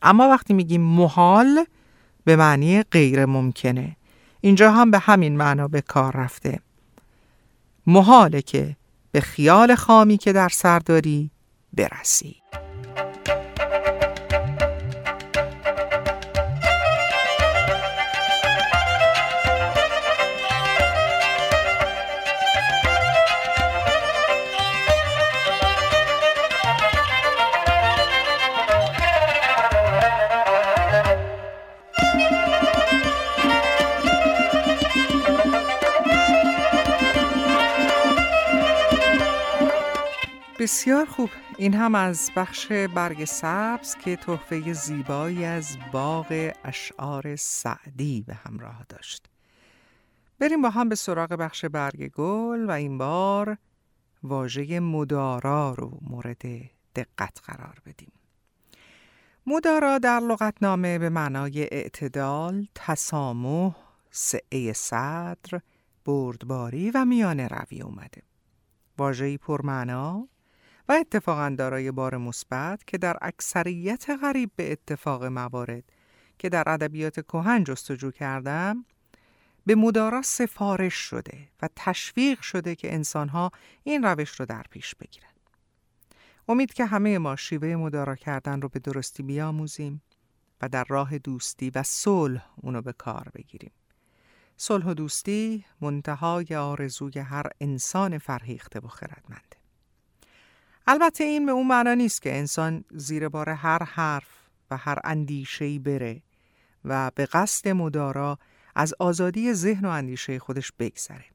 اما 0.01 0.29
وقتی 0.29 0.53
میگیم 0.53 0.81
محال 0.81 1.65
به 2.25 2.35
معنی 2.35 2.83
غیر 2.83 3.25
ممکنه. 3.25 3.95
اینجا 4.41 4.71
هم 4.71 4.91
به 4.91 4.99
همین 4.99 5.37
معنا 5.37 5.67
به 5.67 5.81
کار 5.81 6.17
رفته. 6.17 6.59
محاله 7.87 8.41
که 8.41 8.75
به 9.11 9.21
خیال 9.21 9.75
خامی 9.75 10.17
که 10.17 10.33
در 10.33 10.49
سر 10.49 10.79
داری 10.79 11.31
برسی. 11.73 12.35
بسیار 40.59 41.05
خوب. 41.05 41.29
این 41.57 41.73
هم 41.73 41.95
از 41.95 42.31
بخش 42.35 42.71
برگ 42.71 43.25
سبز 43.25 43.95
که 43.95 44.15
تحفه 44.15 44.73
زیبایی 44.73 45.45
از 45.45 45.77
باغ 45.91 46.51
اشعار 46.63 47.35
سعدی 47.35 48.21
به 48.27 48.33
همراه 48.33 48.85
داشت. 48.89 49.25
بریم 50.39 50.61
با 50.61 50.69
هم 50.69 50.89
به 50.89 50.95
سراغ 50.95 51.33
بخش 51.33 51.65
برگ 51.65 52.11
گل 52.11 52.65
و 52.65 52.71
این 52.71 52.97
بار 52.97 53.57
واژه 54.23 54.79
مدارا 54.79 55.73
رو 55.73 55.99
مورد 56.01 56.41
دقت 56.95 57.39
قرار 57.43 57.81
بدیم. 57.85 58.11
مدارا 59.47 59.97
در 59.97 60.19
لغتنامه 60.19 60.99
به 60.99 61.09
معنای 61.09 61.63
اعتدال، 61.63 62.67
تسامح، 62.75 63.75
سعه 64.11 64.73
صدر، 64.73 65.61
بردباری 66.05 66.91
و 66.91 67.05
میانه 67.05 67.47
روی 67.47 67.81
اومده. 67.81 68.21
واژه‌ای 68.97 69.37
پرمعنا 69.37 70.27
و 70.89 70.91
اتفاقا 70.91 71.55
دارای 71.57 71.91
بار 71.91 72.17
مثبت 72.17 72.87
که 72.87 72.97
در 72.97 73.17
اکثریت 73.21 74.05
غریب 74.21 74.51
به 74.55 74.71
اتفاق 74.71 75.25
موارد 75.25 75.83
که 76.39 76.49
در 76.49 76.63
ادبیات 76.67 77.19
کهن 77.19 77.63
جستجو 77.63 78.11
کردم 78.11 78.85
به 79.65 79.75
مدارا 79.75 80.21
سفارش 80.21 80.93
شده 80.93 81.47
و 81.61 81.69
تشویق 81.75 82.41
شده 82.41 82.75
که 82.75 82.93
انسانها 82.93 83.51
این 83.83 84.03
روش 84.03 84.29
رو 84.39 84.45
در 84.45 84.63
پیش 84.69 84.95
بگیرن. 84.95 85.29
امید 86.47 86.73
که 86.73 86.85
همه 86.85 87.17
ما 87.17 87.35
شیوه 87.35 87.75
مدارا 87.75 88.15
کردن 88.15 88.61
رو 88.61 88.69
به 88.69 88.79
درستی 88.79 89.23
بیاموزیم 89.23 90.01
و 90.61 90.69
در 90.69 90.85
راه 90.87 91.17
دوستی 91.17 91.69
و 91.69 91.83
صلح 91.83 92.45
اونو 92.55 92.81
به 92.81 92.93
کار 92.93 93.27
بگیریم. 93.35 93.71
صلح 94.57 94.85
و 94.85 94.93
دوستی 94.93 95.65
منتهای 95.81 96.55
آرزوی 96.55 97.19
هر 97.19 97.45
انسان 97.61 98.17
فرهیخته 98.17 98.79
و 98.79 98.87
خردمند. 98.87 99.58
البته 100.91 101.23
این 101.23 101.45
به 101.45 101.51
اون 101.51 101.67
معنا 101.67 101.93
نیست 101.93 102.21
که 102.21 102.37
انسان 102.37 102.83
زیر 102.91 103.29
بار 103.29 103.49
هر 103.49 103.83
حرف 103.83 104.27
و 104.71 104.77
هر 104.77 104.99
اندیشه‌ای 105.03 105.79
بره 105.79 106.21
و 106.85 107.11
به 107.15 107.25
قصد 107.25 107.69
مدارا 107.69 108.39
از 108.75 108.93
آزادی 108.99 109.53
ذهن 109.53 109.85
و 109.85 109.89
اندیشه 109.89 110.39
خودش 110.39 110.71
بگذره. 110.79 111.25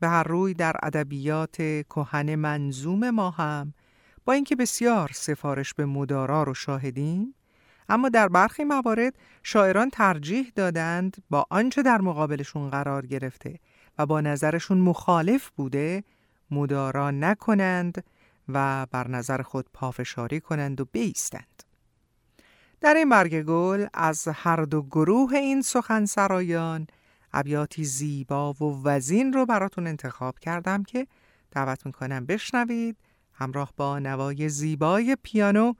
به 0.00 0.08
هر 0.08 0.22
روی 0.22 0.54
در 0.54 0.76
ادبیات 0.82 1.56
کهن 1.82 2.34
منظوم 2.34 3.10
ما 3.10 3.30
هم 3.30 3.74
با 4.24 4.32
اینکه 4.32 4.56
بسیار 4.56 5.10
سفارش 5.14 5.74
به 5.74 5.86
مدارا 5.86 6.42
رو 6.42 6.54
شاهدیم 6.54 7.34
اما 7.88 8.08
در 8.08 8.28
برخی 8.28 8.64
موارد 8.64 9.14
شاعران 9.42 9.90
ترجیح 9.90 10.52
دادند 10.54 11.16
با 11.30 11.46
آنچه 11.50 11.82
در 11.82 12.00
مقابلشون 12.00 12.70
قرار 12.70 13.06
گرفته 13.06 13.58
و 13.98 14.06
با 14.06 14.20
نظرشون 14.20 14.78
مخالف 14.78 15.50
بوده 15.50 16.04
مدارا 16.50 17.10
نکنند 17.10 18.04
و 18.48 18.86
بر 18.90 19.08
نظر 19.08 19.42
خود 19.42 19.66
پافشاری 19.72 20.40
کنند 20.40 20.80
و 20.80 20.84
بیستند. 20.92 21.62
در 22.80 22.94
این 22.94 23.08
برگ 23.08 23.42
گل 23.42 23.86
از 23.94 24.28
هر 24.28 24.62
دو 24.62 24.82
گروه 24.82 25.34
این 25.34 25.62
سخن 25.62 26.04
سرایان 26.04 26.86
ابیاتی 27.32 27.84
زیبا 27.84 28.52
و 28.52 28.82
وزین 28.84 29.32
رو 29.32 29.46
براتون 29.46 29.86
انتخاب 29.86 30.38
کردم 30.38 30.82
که 30.82 31.06
دعوت 31.50 31.86
می‌کنم 31.86 32.26
بشنوید 32.26 32.96
همراه 33.32 33.72
با 33.76 33.98
نوای 33.98 34.48
زیبای 34.48 35.16
پیانو 35.22 35.72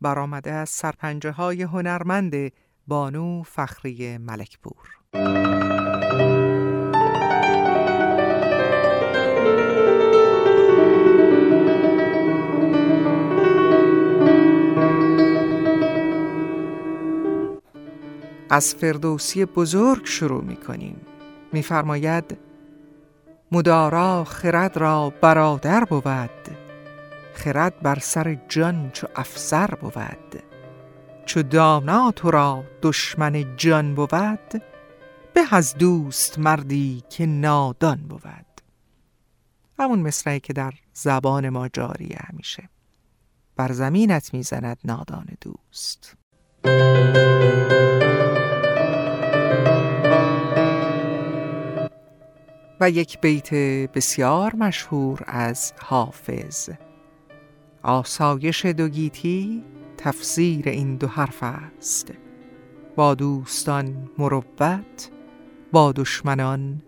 برآمده 0.00 0.50
از 0.50 0.68
سرپنجه 0.68 1.30
های 1.30 1.62
هنرمند 1.62 2.52
بانو 2.86 3.42
فخری 3.42 4.18
ملکپور. 4.18 4.88
از 18.50 18.74
فردوسی 18.74 19.44
بزرگ 19.44 20.06
شروع 20.06 20.44
می 20.44 20.56
کنیم 20.56 21.00
میفرماید 21.52 22.38
مدارا 23.52 24.24
خرد 24.24 24.76
را 24.76 25.12
برادر 25.20 25.84
بود 25.84 26.56
خرد 27.34 27.80
بر 27.80 27.98
سر 27.98 28.38
جان 28.48 28.90
چو 28.90 29.06
افسر 29.16 29.66
بود. 29.66 30.42
چو 31.26 31.42
دانا 31.42 32.10
تو 32.10 32.30
را 32.30 32.64
دشمن 32.82 33.56
جان 33.56 33.94
بود 33.94 34.10
به 35.34 35.40
از 35.50 35.74
دوست 35.74 36.38
مردی 36.38 37.02
که 37.10 37.26
نادان 37.26 37.96
بود. 37.96 38.22
همون 39.78 39.98
مصرعی 39.98 40.40
که 40.40 40.52
در 40.52 40.72
زبان 40.92 41.48
ما 41.48 41.68
جاریه 41.68 42.18
همیشه 42.20 42.68
بر 43.56 43.72
زمینت 43.72 44.34
می‌زند 44.34 44.78
نادان 44.84 45.26
دوست. 45.40 46.16
و 52.80 52.90
یک 52.90 53.20
بیت 53.20 53.54
بسیار 53.94 54.56
مشهور 54.56 55.24
از 55.26 55.72
حافظ. 55.78 56.70
آسایش 57.82 58.66
دو 58.66 58.88
گیتی 58.88 59.64
تفسیر 59.96 60.68
این 60.68 60.96
دو 60.96 61.06
حرف 61.06 61.42
است. 61.42 62.12
با 62.96 63.14
دوستان 63.14 64.10
مروت 64.18 65.10
با 65.72 65.92
دشمنان 65.92 66.82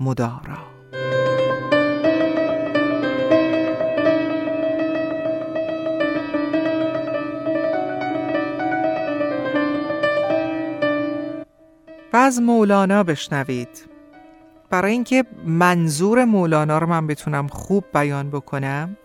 مدارا. 0.00 0.58
و 12.12 12.16
از 12.16 12.42
مولانا 12.42 13.02
بشنوید. 13.02 13.89
برای 14.70 14.92
اینکه 14.92 15.24
منظور 15.46 16.24
مولانا 16.24 16.78
رو 16.78 16.86
من 16.86 17.06
بتونم 17.06 17.48
خوب 17.48 17.84
بیان 17.94 18.30
بکنم 18.30 18.96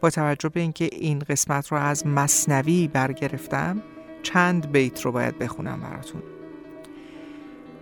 با 0.00 0.10
توجه 0.10 0.48
به 0.48 0.60
اینکه 0.60 0.88
این 0.92 1.18
قسمت 1.18 1.68
رو 1.72 1.78
از 1.78 2.06
مصنوی 2.06 2.88
برگرفتم 2.88 3.82
چند 4.22 4.72
بیت 4.72 5.00
رو 5.00 5.12
باید 5.12 5.38
بخونم 5.38 5.80
براتون. 5.80 6.22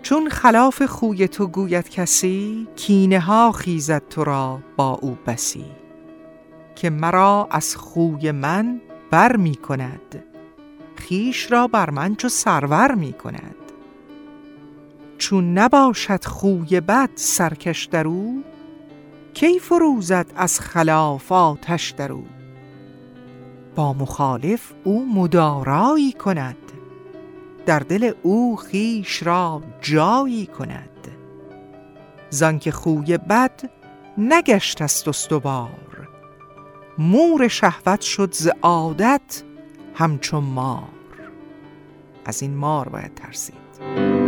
چون 0.03 0.29
خلاف 0.29 0.83
خوی 0.83 1.29
تو 1.29 1.47
گوید 1.47 1.89
کسی 1.89 2.69
کینه 2.77 3.21
ها 3.21 3.53
خیزد 3.53 4.09
تو 4.09 4.25
را 4.25 4.61
با 4.77 4.91
او 4.91 5.19
بسی 5.27 5.65
که 6.75 6.91
مرا 6.91 7.49
از 7.51 7.77
خوی 7.77 8.31
من 8.31 8.81
بر 9.11 9.37
می 9.37 9.55
کند 9.55 10.25
خیش 10.97 11.53
را 11.53 11.67
بر 11.67 11.91
من 11.91 12.17
چو 12.17 12.29
سرور 12.29 12.95
می 12.95 13.13
کند. 13.13 13.64
چون 15.25 15.59
نباشد 15.59 16.25
خوی 16.25 16.81
بد 16.81 17.11
سرکش 17.15 17.85
در 17.85 18.07
او 18.07 18.45
کی 19.35 19.59
فروزد 19.59 20.27
از 20.37 20.61
خلاف 20.61 21.33
آتش 21.33 21.91
در 21.91 22.13
او؟ 22.13 22.27
با 23.77 23.93
مخالف 23.93 24.73
او 24.85 25.15
مدارایی 25.15 26.13
کند 26.13 26.57
در 27.67 27.79
دل 27.79 28.13
او 28.23 28.57
خیش 28.57 29.23
را 29.23 29.63
جایی 29.81 30.47
کند. 30.47 31.09
زانکه 32.31 32.71
خوی 32.71 33.19
بد 33.19 33.71
نگشت 34.19 34.83
است 34.83 35.09
استوار 35.09 36.09
مور 36.99 37.49
شهوت 37.49 38.01
شد 38.01 38.35
ز 38.35 38.49
عادت 38.63 39.43
همچون 39.95 40.45
مار. 40.45 40.89
از 42.25 42.43
این 42.43 42.57
مار 42.57 42.89
باید 42.89 43.15
ترسید. 43.15 44.24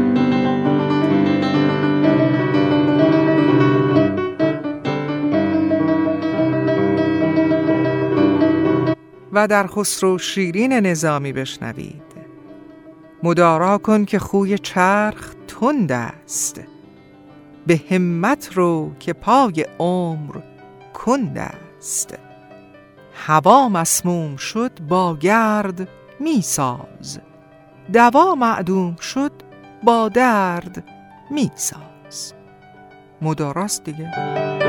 و 9.37 9.47
در 9.47 9.67
خسرو 9.67 10.19
شیرین 10.19 10.73
نظامی 10.73 11.33
بشنوید. 11.33 12.03
مدارا 13.23 13.79
کن 13.79 14.05
که 14.05 14.19
خوی 14.19 14.59
چرخ 14.59 15.35
تند 15.49 15.93
است. 15.93 16.61
به 17.67 17.81
همت 17.91 18.51
رو 18.55 18.93
که 19.01 19.13
پای 19.13 19.67
عمر 19.79 20.37
کند 20.95 21.39
است. 21.79 22.19
هوا 23.15 23.69
مسموم 23.69 24.37
شد 24.37 24.81
با 24.89 25.17
گرد 25.17 25.89
میساز 26.21 27.21
دوا 27.93 28.35
معدوم 28.35 28.97
شد 28.97 29.33
با 29.83 30.09
درد 30.09 30.85
میساز 31.31 32.35
مداراست 33.23 33.85
دیگه. 33.85 34.66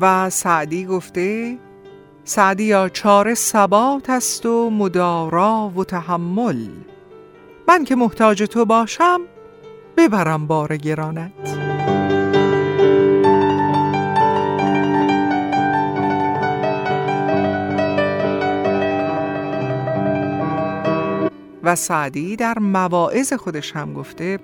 و 0.00 0.30
سعدی 0.30 0.84
گفته 0.84 1.58
سعدی 2.24 2.64
یا 2.64 2.88
چاره 2.88 3.34
ثبات 3.34 4.10
است 4.10 4.46
و 4.46 4.70
مدارا 4.70 5.72
و 5.76 5.84
تحمل. 5.84 6.68
من 7.68 7.84
که 7.84 7.94
محتاج 7.96 8.42
تو 8.42 8.64
باشم 8.64 9.20
ببرم 9.96 10.46
بار 10.46 10.76
گرانت. 10.76 11.32
و 21.62 21.76
سعدی 21.76 22.36
در 22.36 22.58
مواعظ 22.58 23.32
خودش 23.32 23.76
هم 23.76 23.94
گفته 23.94 24.38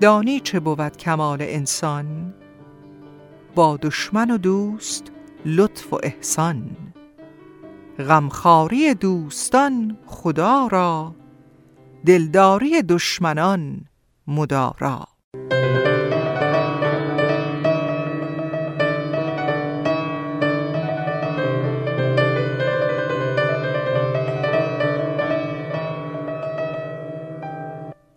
دانی 0.00 0.40
چه 0.40 0.60
بود 0.60 0.96
کمال 0.96 1.38
انسان؟ 1.40 2.34
با 3.56 3.76
دشمن 3.76 4.30
و 4.30 4.38
دوست 4.38 5.12
لطف 5.44 5.92
و 5.92 5.98
احسان. 6.02 6.70
غمخواری 7.98 8.94
دوستان 8.94 9.98
خدا 10.06 10.66
را 10.66 11.14
دلداری 12.06 12.82
دشمنان 12.82 13.84
مدارا 14.26 15.08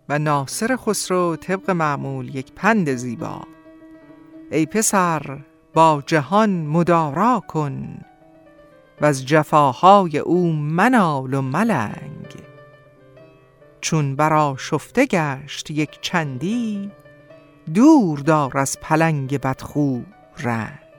و 0.08 0.18
ناصر 0.18 0.76
خسرو 0.76 1.36
طبق 1.36 1.70
معمول 1.70 2.34
یک 2.34 2.52
پند 2.52 2.94
زیبا. 2.94 3.59
ای 4.50 4.66
پسر 4.66 5.38
با 5.74 6.02
جهان 6.06 6.50
مدارا 6.50 7.42
کن 7.48 8.00
و 9.00 9.06
از 9.06 9.26
جفاهای 9.26 10.18
او 10.18 10.52
منال 10.52 11.34
و 11.34 11.42
ملنگ. 11.42 12.26
چون 13.80 14.16
برا 14.16 14.54
شفته 14.58 15.06
گشت 15.06 15.70
یک 15.70 16.00
چندی 16.00 16.90
دور 17.74 18.18
دار 18.18 18.58
از 18.58 18.80
پلنگ 18.80 19.40
بدخو 19.40 20.00
رنگ. 20.38 20.89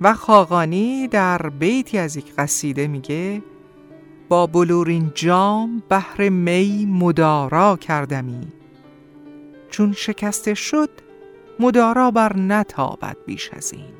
و 0.00 0.14
خاقانی 0.14 1.08
در 1.08 1.38
بیتی 1.38 1.98
از 1.98 2.16
یک 2.16 2.34
قصیده 2.34 2.86
میگه 2.86 3.42
با 4.28 4.46
بلورین 4.46 5.12
جام 5.14 5.82
بهر 5.88 6.28
می 6.28 6.86
مدارا 6.86 7.76
کردمی. 7.76 8.52
چون 9.70 9.92
شکسته 9.92 10.54
شد 10.54 10.90
مدارا 11.60 12.10
بر 12.10 12.36
نتابد 12.36 13.16
بیش 13.26 13.50
از 13.52 13.72
این. 13.72 13.94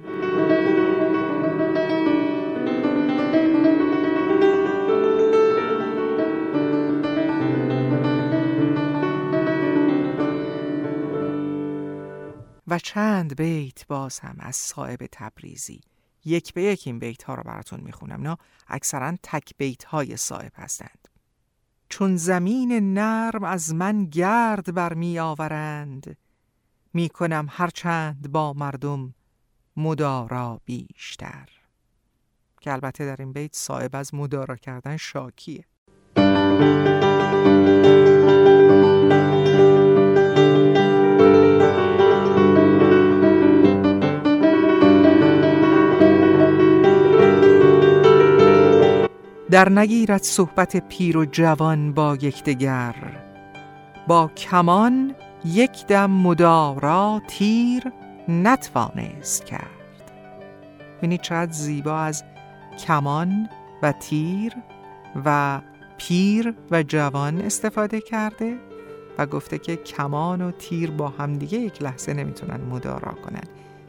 و 12.68 12.78
چند 12.78 13.36
بیت 13.36 13.86
باز 13.86 14.18
هم 14.18 14.36
از 14.38 14.56
صاحب 14.56 14.98
تبریزی. 15.12 15.89
یک 16.24 16.54
به 16.54 16.62
یک 16.62 16.82
این 16.86 16.98
بیت 16.98 17.22
ها 17.22 17.34
رو 17.34 17.42
براتون 17.42 17.80
می‌خونم 17.80 18.22
نه؟ 18.22 18.36
اکثرا 18.68 19.16
تک 19.22 19.56
بیت 19.56 19.84
های 19.84 20.16
صاحب 20.16 20.52
هستند. 20.54 21.08
چون 21.88 22.16
زمین 22.16 22.94
نرم 22.98 23.44
از 23.44 23.74
من 23.74 24.04
گرد 24.04 24.74
بر 24.74 24.94
می 24.94 25.18
آورند 25.18 26.16
می 26.94 27.08
کنم 27.08 27.46
هرچند 27.50 28.32
با 28.32 28.52
مردم 28.52 29.14
مدارا 29.76 30.60
بیشتر. 30.64 31.48
که 32.60 32.72
البته 32.72 33.06
در 33.06 33.16
این 33.18 33.32
بیت 33.32 33.56
صاحب 33.56 33.96
از 33.96 34.14
مدارا 34.14 34.56
کردن 34.56 34.96
شاکیه. 34.96 35.64
در 49.50 49.68
نگیرد 49.68 50.22
صحبت 50.22 50.76
پیر 50.88 51.16
و 51.16 51.24
جوان 51.24 51.92
با 51.92 52.18
یکدیگر. 52.20 52.94
با 54.06 54.28
کمان 54.28 55.14
یک 55.44 55.86
دم 55.86 56.10
مدارا 56.10 57.22
تیر 57.28 57.82
نتوانست 58.28 59.46
کرد. 59.46 59.70
ببینید 60.98 61.20
چقدر 61.20 61.52
زیبا 61.52 61.98
از 61.98 62.24
کمان 62.86 63.48
و 63.82 63.92
تیر 63.92 64.52
و 65.24 65.60
پیر 65.98 66.54
و 66.70 66.82
جوان 66.82 67.40
استفاده 67.40 68.00
کرده 68.00 68.56
و 69.18 69.26
گفته 69.26 69.58
که 69.58 69.76
کمان 69.76 70.42
و 70.42 70.50
تیر 70.50 70.90
با 70.90 71.08
همدیگه 71.08 71.58
یک 71.58 71.82
لحظه 71.82 72.14
نمی‌تونن 72.14 72.60
مدارا 72.60 73.12
کنن. 73.12 73.44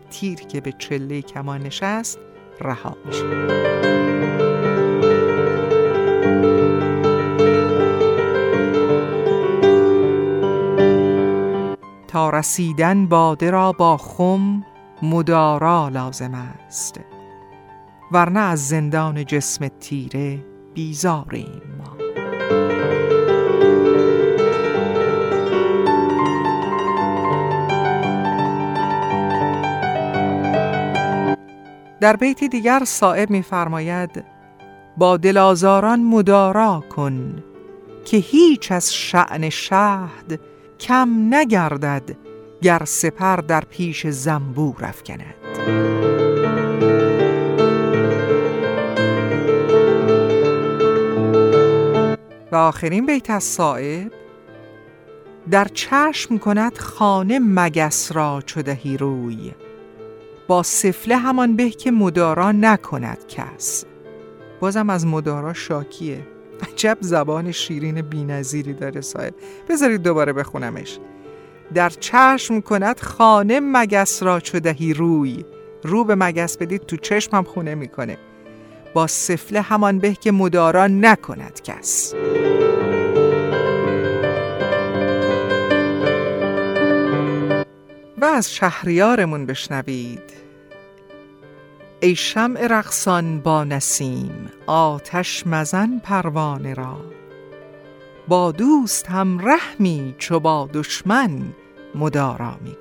تیر 0.09 0.39
که 0.39 0.61
به 0.61 0.71
چله 0.71 1.21
کمان 1.21 1.61
نشست 1.61 2.19
رها 2.61 2.97
میشه. 3.05 4.50
تا 12.11 12.29
رسیدن 12.29 13.07
باده 13.07 13.51
را 13.51 13.71
با 13.71 13.97
خم 13.97 14.65
مدارا 15.01 15.89
لازم 15.89 16.33
است. 16.33 16.99
ورنه 18.11 18.39
از 18.39 18.67
زندان 18.67 19.25
جسم 19.25 19.67
تیره 19.67 20.45
بیزاریم 20.73 21.61
ما. 21.77 21.97
در 32.01 32.15
بیت 32.15 32.43
دیگر 32.43 32.81
صائب 32.85 33.29
می‌فرماید 33.29 34.25
با 34.97 35.17
دلازاران 35.17 35.99
مدارا 36.03 36.83
کن 36.89 37.43
که 38.05 38.17
هیچ 38.17 38.71
از 38.71 38.93
شعن 38.93 39.49
شهد 39.49 40.39
کم 40.81 41.09
نگردد 41.29 42.17
گر 42.61 42.81
سپر 42.85 43.35
در 43.35 43.61
پیش 43.61 44.07
زنبور 44.07 44.85
افکند. 44.85 45.35
و 52.51 52.55
آخرین 52.55 53.05
بیت 53.05 53.29
از 53.29 53.43
صائب 53.43 54.11
در 55.51 55.67
چشم 55.67 56.37
کند 56.37 56.77
خانه 56.77 57.39
مگس 57.39 58.11
را 58.11 58.41
چدهی 58.45 58.97
روی 58.97 59.51
با 60.47 60.63
سفله 60.63 61.17
همان 61.17 61.55
به 61.55 61.69
که 61.69 61.91
مدارا 61.91 62.51
نکند 62.51 63.27
کس. 63.27 63.85
بازم 64.59 64.89
از 64.89 65.05
مدارا 65.05 65.53
شاکیه. 65.53 66.30
عجب 66.61 66.97
زبان 67.01 67.51
شیرین 67.51 68.01
بینظیری 68.01 68.73
داره 68.73 69.01
صاحب 69.01 69.33
بذارید 69.69 70.01
دوباره 70.03 70.33
بخونمش. 70.33 70.99
در 71.73 71.89
چشم 71.89 72.61
کند 72.61 72.99
خانه 72.99 73.59
مگس 73.59 74.23
را 74.23 74.39
چدهی 74.39 74.93
روی. 74.93 75.45
رو 75.83 76.03
به 76.03 76.15
مگس 76.15 76.57
بدید 76.57 76.81
تو 76.81 76.97
چشم 76.97 77.37
هم 77.37 77.43
خونه 77.43 77.75
می‌کنه. 77.75 78.17
با 78.93 79.07
سفله 79.07 79.61
همان 79.61 79.99
به 79.99 80.13
که 80.13 80.31
مدارا 80.31 80.87
نکند 80.87 81.61
کس. 81.63 82.13
و 88.17 88.25
از 88.25 88.53
شهریارمون 88.53 89.45
بشنوید. 89.45 90.21
ای 92.03 92.15
شمع 92.15 92.67
رقصان 92.67 93.39
با 93.39 93.63
نسیم 93.63 94.49
آتش 94.67 95.47
مزن 95.47 95.99
پروانه 96.03 96.73
را. 96.73 96.97
با 98.27 98.51
دوست 98.51 99.07
هم 99.07 99.39
رحمی 99.47 100.15
چو 100.17 100.39
با 100.39 100.69
دشمن 100.73 101.41
مدارا 101.95 102.57
می 102.61 102.77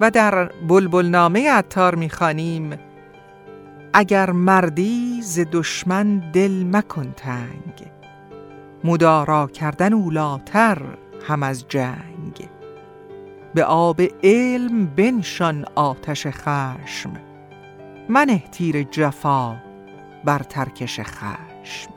و 0.00 0.10
در 0.10 0.44
بلبل 0.44 1.06
نامه 1.06 1.50
عطار 1.50 1.94
می‌خوانیم 1.94 2.78
اگر 3.92 4.30
مردی 4.30 5.22
ز 5.22 5.40
دشمن 5.52 6.18
دل 6.32 6.64
مکن 6.72 7.12
تنگ 7.16 7.93
مدارا 8.84 9.46
کردن 9.46 9.92
اولاتر 9.92 10.82
هم 11.28 11.42
از 11.42 11.64
جنگ. 11.68 12.48
به 13.54 13.64
آب 13.64 14.00
علم 14.22 14.86
بنشان 14.86 15.64
آتش 15.74 16.26
خشم. 16.26 17.12
من 18.08 18.40
تیر 18.52 18.82
جفا 18.82 19.56
بر 20.24 20.38
ترکش 20.38 21.00
خشم. 21.00 21.90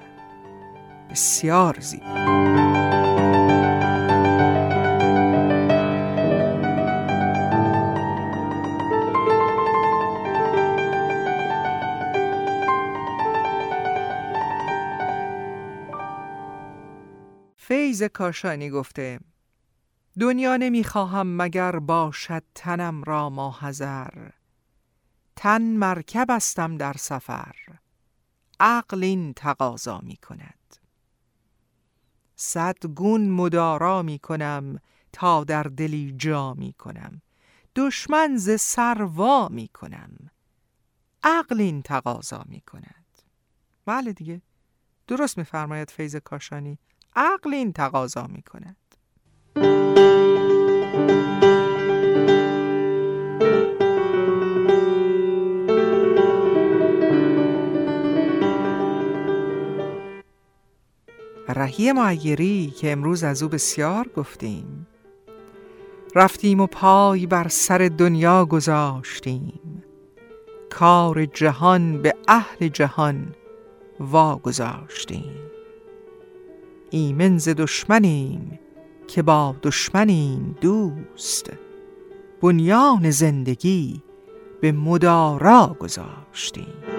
بسیار 1.11 1.77
زیبا. 1.79 3.06
فیض 17.97 18.03
کاشانی 18.03 18.69
گفته 18.69 19.19
دنیا 20.19 20.57
نمی‌خواهم 20.57 21.41
مگر 21.41 21.79
باشد 21.79 22.43
تنم 22.55 23.03
را 23.03 23.29
ماحذر 23.29 24.29
تن 25.35 25.61
مرکب 25.61 26.25
استم 26.29 26.77
در 26.77 26.93
سفر. 26.93 27.55
عقل 28.59 29.03
این 29.03 29.33
تقاضا 29.33 29.99
می 29.99 30.15
کند 30.17 30.75
صد 32.35 32.85
گون 32.85 33.29
مدارا 33.29 34.01
می 34.01 34.19
کنم 34.19 34.79
تا 35.13 35.43
در 35.43 35.63
دلی 35.63 36.15
جا 36.17 36.53
می 36.53 36.73
کنم 36.73 37.21
دشمن 37.75 38.37
ز 38.37 38.61
سروا 38.61 39.47
می 39.47 39.67
کنم 39.67 40.31
عقل 41.23 41.61
این 41.61 41.81
تقاضا 41.81 42.43
می 42.47 42.61
کند 42.61 43.21
بله 43.85 44.13
دیگه. 44.13 44.41
درست 45.07 45.37
میفرماید 45.37 45.89
فیض 45.89 46.15
کاشانی. 46.15 46.79
عقل 47.17 47.53
این 47.53 47.73
تقاضا 47.73 48.27
می 48.27 48.41
کند 48.41 48.75
رهی 61.49 61.91
معیری 61.91 62.73
که 62.77 62.91
امروز 62.91 63.23
از 63.23 63.43
او 63.43 63.49
بسیار 63.49 64.07
گفتیم. 64.15 64.87
رفتیم 66.15 66.59
و 66.59 66.67
پای 66.67 67.25
بر 67.25 67.47
سر 67.47 67.89
دنیا 67.97 68.45
گذاشتیم. 68.45 69.83
کار 70.69 71.25
جهان 71.25 72.01
به 72.01 72.13
اهل 72.27 72.67
جهان 72.67 73.35
واگذاشتیم. 73.99 75.46
ایمن 76.89 77.37
ز 77.37 77.49
دشمنیم 77.49 78.59
که 79.07 79.21
با 79.21 79.55
دشمنیم 79.63 80.55
دوست. 80.61 81.51
بنیان 82.41 83.11
زندگی 83.11 84.03
به 84.61 84.71
مدارا 84.71 85.75
گذاشتیم. 85.79 86.96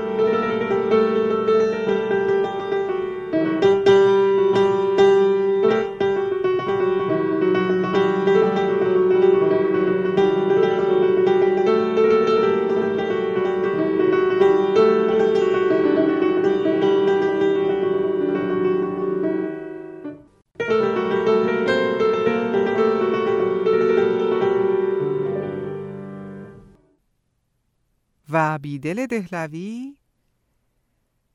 بیدل 28.59 29.07
دهلوی. 29.07 29.97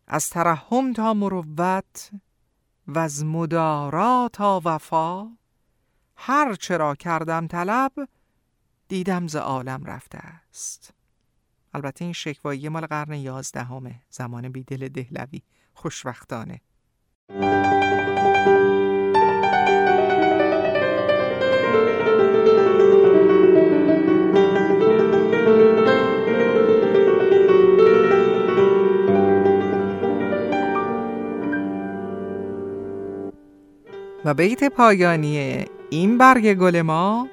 از 0.08 0.30
ترحم 0.30 0.94
تا 0.94 1.14
مروت 1.14 2.12
و 2.88 3.00
از 3.00 3.26
مدارا 3.26 4.30
تا 4.34 4.62
وفا. 4.66 5.28
هر 6.16 6.56
چرا 6.56 6.96
کردم 6.96 7.48
طلب 7.48 7.92
دیدم 8.88 9.28
ز 9.28 9.36
عالم 9.36 9.86
رفته 9.86 10.18
است. 10.18 10.94
البته 11.74 12.06
این 12.06 12.14
شکوایی 12.14 12.70
مال 12.70 12.86
قرن 12.86 13.14
یازدهمه 13.14 14.02
زمان 14.10 14.50
بیدل 14.50 14.88
دهلوی 14.88 15.42
خوشوقتانه 15.74 16.62
و 34.26 34.34
بیت 34.34 34.64
پایانی 34.64 35.66
این 35.90 36.18
برگ 36.18 36.54
گل 36.54 36.82
ما 36.82 37.28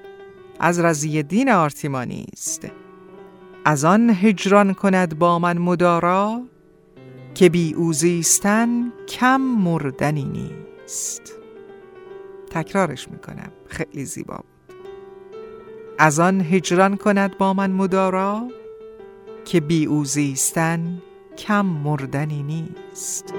از 0.60 0.80
رزی 0.80 1.22
دین 1.22 1.50
آرتیمانی 1.50 2.26
است. 2.32 2.66
از 3.64 3.84
آن 3.84 4.10
هجران 4.10 4.74
کند 4.74 5.18
با 5.18 5.38
من 5.38 5.58
مدارا 5.58 6.42
که 7.34 7.48
بی 7.48 7.74
اوزیستن 7.74 8.92
کم 9.08 9.40
مردنی 9.40 10.24
نیست. 10.24 11.22
تکرارش 12.50 13.08
می‌کنم. 13.08 13.52
خیلی 13.66 14.04
زیبا 14.04 14.36
بود. 14.36 14.76
از 15.98 16.20
آن 16.20 16.40
هجران 16.40 16.96
کند 16.96 17.38
با 17.38 17.54
من 17.54 17.70
مدارا 17.70 18.48
که 19.44 19.60
بی 19.60 19.84
اوزیستن 19.86 21.02
کم 21.38 21.66
مردنی 21.66 22.42
نیست. 22.42 23.34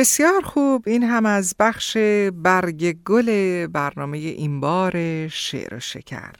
بسیار 0.00 0.42
خوب. 0.42 0.84
این 0.86 1.02
هم 1.02 1.26
از 1.26 1.54
بخش 1.58 1.96
برگ 2.32 3.02
گل 3.02 3.66
برنامه 3.66 4.18
این 4.18 4.60
بار 4.60 5.28
شعر 5.28 5.74
و 5.74 5.80
شکر. 5.80 6.32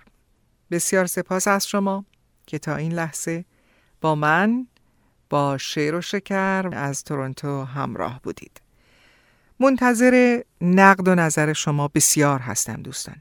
بسیار 0.70 1.06
سپاس 1.06 1.48
از 1.48 1.68
شما 1.68 2.04
که 2.46 2.58
تا 2.58 2.76
این 2.76 2.92
لحظه 2.92 3.44
با 4.00 4.14
من 4.14 4.66
با 5.30 5.58
شعر 5.58 5.94
و 5.94 6.00
شکر 6.00 6.70
از 6.72 7.04
تورنتو 7.04 7.64
همراه 7.64 8.20
بودید. 8.22 8.60
منتظر 9.60 10.42
نقد 10.60 11.08
و 11.08 11.14
نظر 11.14 11.52
شما 11.52 11.88
بسیار 11.88 12.40
هستم 12.40 12.82
دوستان. 12.82 13.16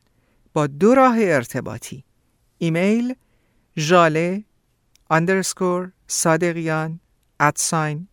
با 0.54 0.68
دو 0.68 0.96
راه 0.96 1.16
ارتباطی. 1.20 2.04
ایمیل 2.58 3.16
ژاله 3.78 4.44
اندرسکور 5.10 5.92
صادقیان 6.08 7.00
ادساین 7.40 8.08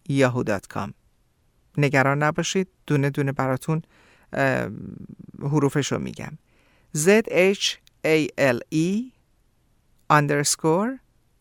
دات 0.47 0.67
نگران 1.79 2.23
نباشید. 2.23 2.69
دونه 2.87 3.11
دونه 3.11 3.33
براتون 3.33 3.83
حروفش 5.41 5.93
رو 5.93 5.99
میگم. 5.99 6.39
Z 6.97 7.09
H 7.55 7.77
A 8.05 8.29
L 8.39 8.59
E 8.75 9.13
underscore 10.13 10.99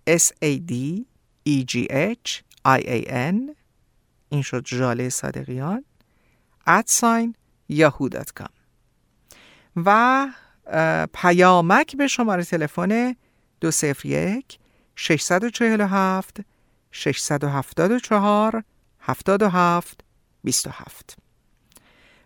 S 0.09 0.31
A 0.43 0.59
D 0.69 0.73
E 1.49 1.63
G 1.71 1.87
H 1.91 2.41
I 2.65 2.81
A 2.81 3.09
N. 3.09 3.55
این 4.29 4.41
شد 4.41 4.63
جاله 4.65 5.09
صادقیان. 5.09 5.85
Sign 6.67 7.33
yahoo.com 7.69 8.49
و 9.75 10.27
پیامک 11.13 11.95
به 11.95 12.07
شماره 12.07 12.43
تلفن 12.43 13.15
201 13.61 14.59
647 14.95 16.39
674 16.91 18.63
77 18.99 20.04
27 20.45 21.17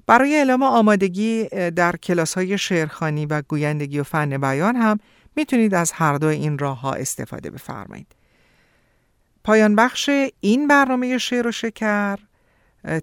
برای 0.07 0.35
اعلام 0.35 0.63
آمادگی 0.63 1.45
در 1.75 1.95
کلاس 1.95 2.33
های 2.33 2.57
شعرخانی 2.57 3.25
و 3.25 3.41
گویندگی 3.41 3.99
و 3.99 4.03
فن 4.03 4.37
بیان 4.37 4.75
هم 4.75 4.99
می‌تونید 5.35 5.73
از 5.73 5.91
هر 5.91 6.17
دو 6.17 6.27
این 6.27 6.57
راه 6.57 6.81
ها 6.81 6.93
استفاده 6.93 7.49
بفرمایید. 7.49 8.15
پایان 9.43 9.75
بخش 9.75 10.09
این 10.39 10.67
برنامه 10.67 11.17
شعر 11.17 11.47
و 11.47 11.51
شکر 11.51 12.17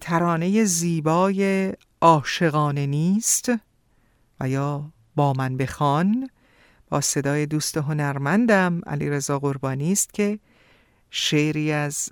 ترانه 0.01 0.65
زیبای 0.65 1.73
عاشقانه 2.01 2.87
نیست 2.87 3.53
و 4.41 4.49
یا 4.49 4.93
با 5.17 5.33
من 5.33 5.57
بخوان 5.57 6.31
با 6.89 7.01
صدای 7.01 7.47
دوست 7.47 7.77
هنرمندم 7.77 8.81
علی 8.87 9.11
رضا 9.11 9.39
قربانی 9.39 9.93
است 9.93 10.15
که 10.15 10.39
شعری 11.11 11.73
از 11.73 12.09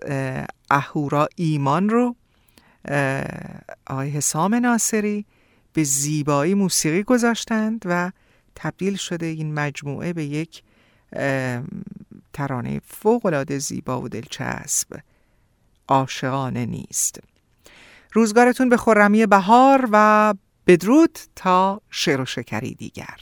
اهورا 0.71 1.29
ایمان 1.37 1.89
رو 1.89 2.17
آقای 3.87 4.11
حسام 4.11 4.55
ناصری 4.55 5.27
به 5.73 5.85
زیبایی 5.85 6.55
موسیقی 6.55 7.03
گذاشتند 7.03 7.83
و 7.85 8.13
تبدیل 8.55 8.97
شده 8.97 9.27
این 9.27 9.55
مجموعه 9.55 10.13
به 10.13 10.25
یک 10.25 10.63
ترانه 12.33 12.81
فوقالعاده 12.87 13.59
زیبا 13.59 14.01
و 14.01 14.09
دلچسب. 14.09 15.01
عاشقانه 15.89 16.67
نیست. 16.67 17.21
روزگارتون 18.13 18.69
به 18.69 18.77
خرمی 18.77 19.27
بهار 19.27 19.89
و 19.93 20.35
بدرود 20.67 21.19
تا 21.37 21.81
شعر 21.91 22.21
و 22.21 22.25
شکری 22.25 22.75
دیگر. 22.75 23.19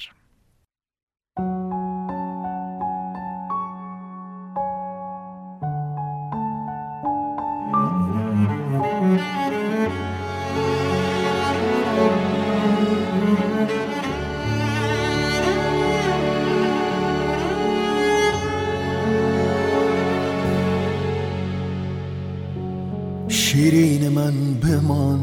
شیرین 23.52 24.08
من 24.08 24.54
بمان 24.54 25.20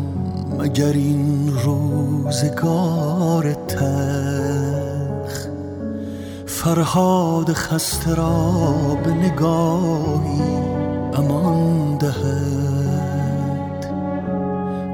مگر 0.60 0.94
این 0.94 1.54
روزگار 1.64 3.54
تخ 3.54 5.48
فرهاد 6.46 7.54
خسته 7.54 8.16
را 8.16 8.98
به 9.04 9.12
نگاهی 9.12 10.42
امان 11.14 11.98
دهد. 11.98 13.86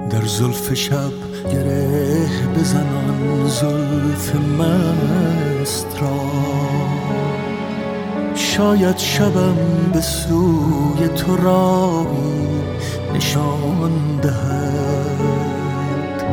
در 0.09 0.25
زلف 0.25 0.73
شب 0.73 1.11
گره 1.51 2.27
بزنان 2.55 3.47
زلف 3.47 4.35
مست 4.35 5.87
را 6.01 6.19
شاید 8.57 8.97
شبم 8.97 9.55
به 9.93 10.01
سوی 10.01 11.07
تو 11.07 11.35
راهی 11.35 12.61
نشان 13.15 13.91
دهد. 14.21 16.23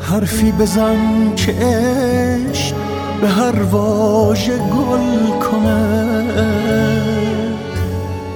حرفی 0.00 0.52
بزن 0.52 1.34
که 1.36 1.52
عشق 1.52 2.76
به 3.20 3.28
هر 3.28 3.62
واژه 3.62 4.58
گل 4.58 5.38
کند. 5.38 6.32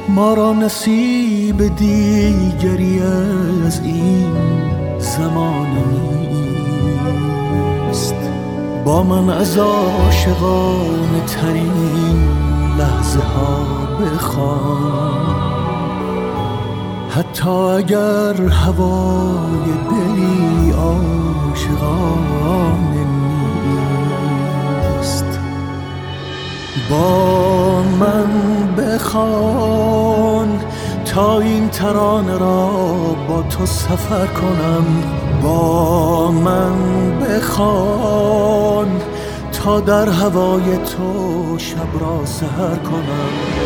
ما 0.08 0.34
را 0.34 0.52
نصیب 0.52 1.76
دیگری 1.76 3.00
از 3.66 3.80
این 3.80 4.36
زمان 4.98 5.66
نیست 7.86 8.29
با 8.84 9.02
من 9.02 9.28
از 9.28 9.58
عاشقان 9.58 11.24
ترین 11.26 12.28
لحظه 12.78 13.20
ها 13.20 13.66
بخوان. 14.00 15.36
حتی 17.10 17.50
اگر 17.50 18.42
هوای 18.42 19.66
دلی 19.90 20.70
عاشقانه 20.70 21.84
نیست. 24.96 25.38
با 26.90 27.82
من 27.82 28.26
بخوان 28.78 30.60
تا 31.04 31.40
این 31.40 31.68
ترانه 31.68 32.38
را 32.38 32.70
با 33.28 33.42
تو 33.42 33.66
سفر 33.66 34.26
کنم. 34.26 35.19
با 35.42 36.30
من 36.30 36.74
بخوان 37.20 39.00
تا 39.52 39.80
در 39.80 40.08
هوای 40.08 40.76
تو 40.76 41.58
شب 41.58 42.00
را 42.00 42.26
سهر 42.26 42.76
کنم. 42.76 43.59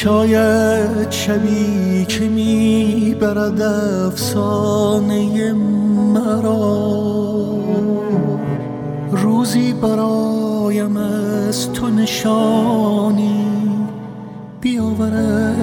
شاید 0.00 1.10
شبی 1.10 2.04
که 2.08 2.28
می‌برد 2.28 3.62
افسانه 4.06 5.52
مرا. 6.14 6.98
روزی 9.10 9.72
برایم 9.72 10.96
از 10.96 11.72
تو 11.72 11.90
نشانی 11.90 13.44
بیاورد. 14.60 15.56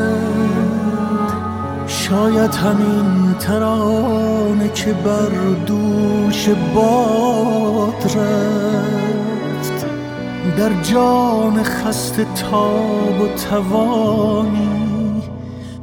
شاید 1.88 2.56
همین 2.56 3.34
ترانه 3.40 4.70
که 4.74 4.94
بر 4.94 5.30
دوش 5.66 6.50
باد 6.76 8.04
رفت. 8.04 9.05
در 10.58 10.82
جان 10.84 11.64
خسته 11.64 12.26
تاب 12.52 13.22
و 13.22 13.28
توانی 13.50 15.24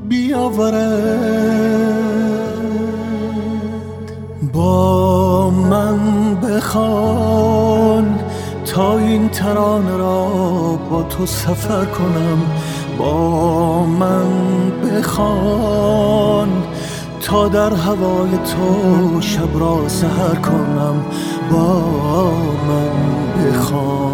بیاورد. 0.09 1.53
با 4.53 5.51
من 5.51 6.35
بخوان 6.35 8.19
تا 8.65 8.99
این 8.99 9.29
ترانه 9.29 9.97
را 9.97 10.29
با 10.91 11.03
تو 11.03 11.27
سفر 11.27 11.85
کنم. 11.85 12.39
با 12.99 13.87
من 13.87 14.27
بخوان 14.85 16.49
تا 17.21 17.49
در 17.49 17.75
هوای 17.75 18.31
تو 18.31 19.21
شب 19.21 19.61
را 19.61 19.89
سهر 19.89 20.35
کنم. 20.35 21.05
با 21.51 21.75
من 22.69 22.91
بخوان. 23.45 24.12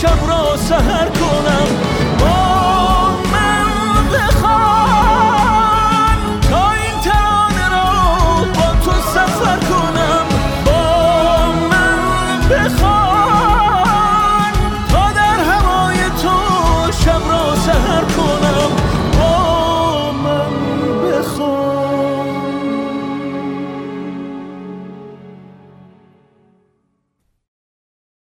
سهر 0.00 0.16
کنم 0.16 0.99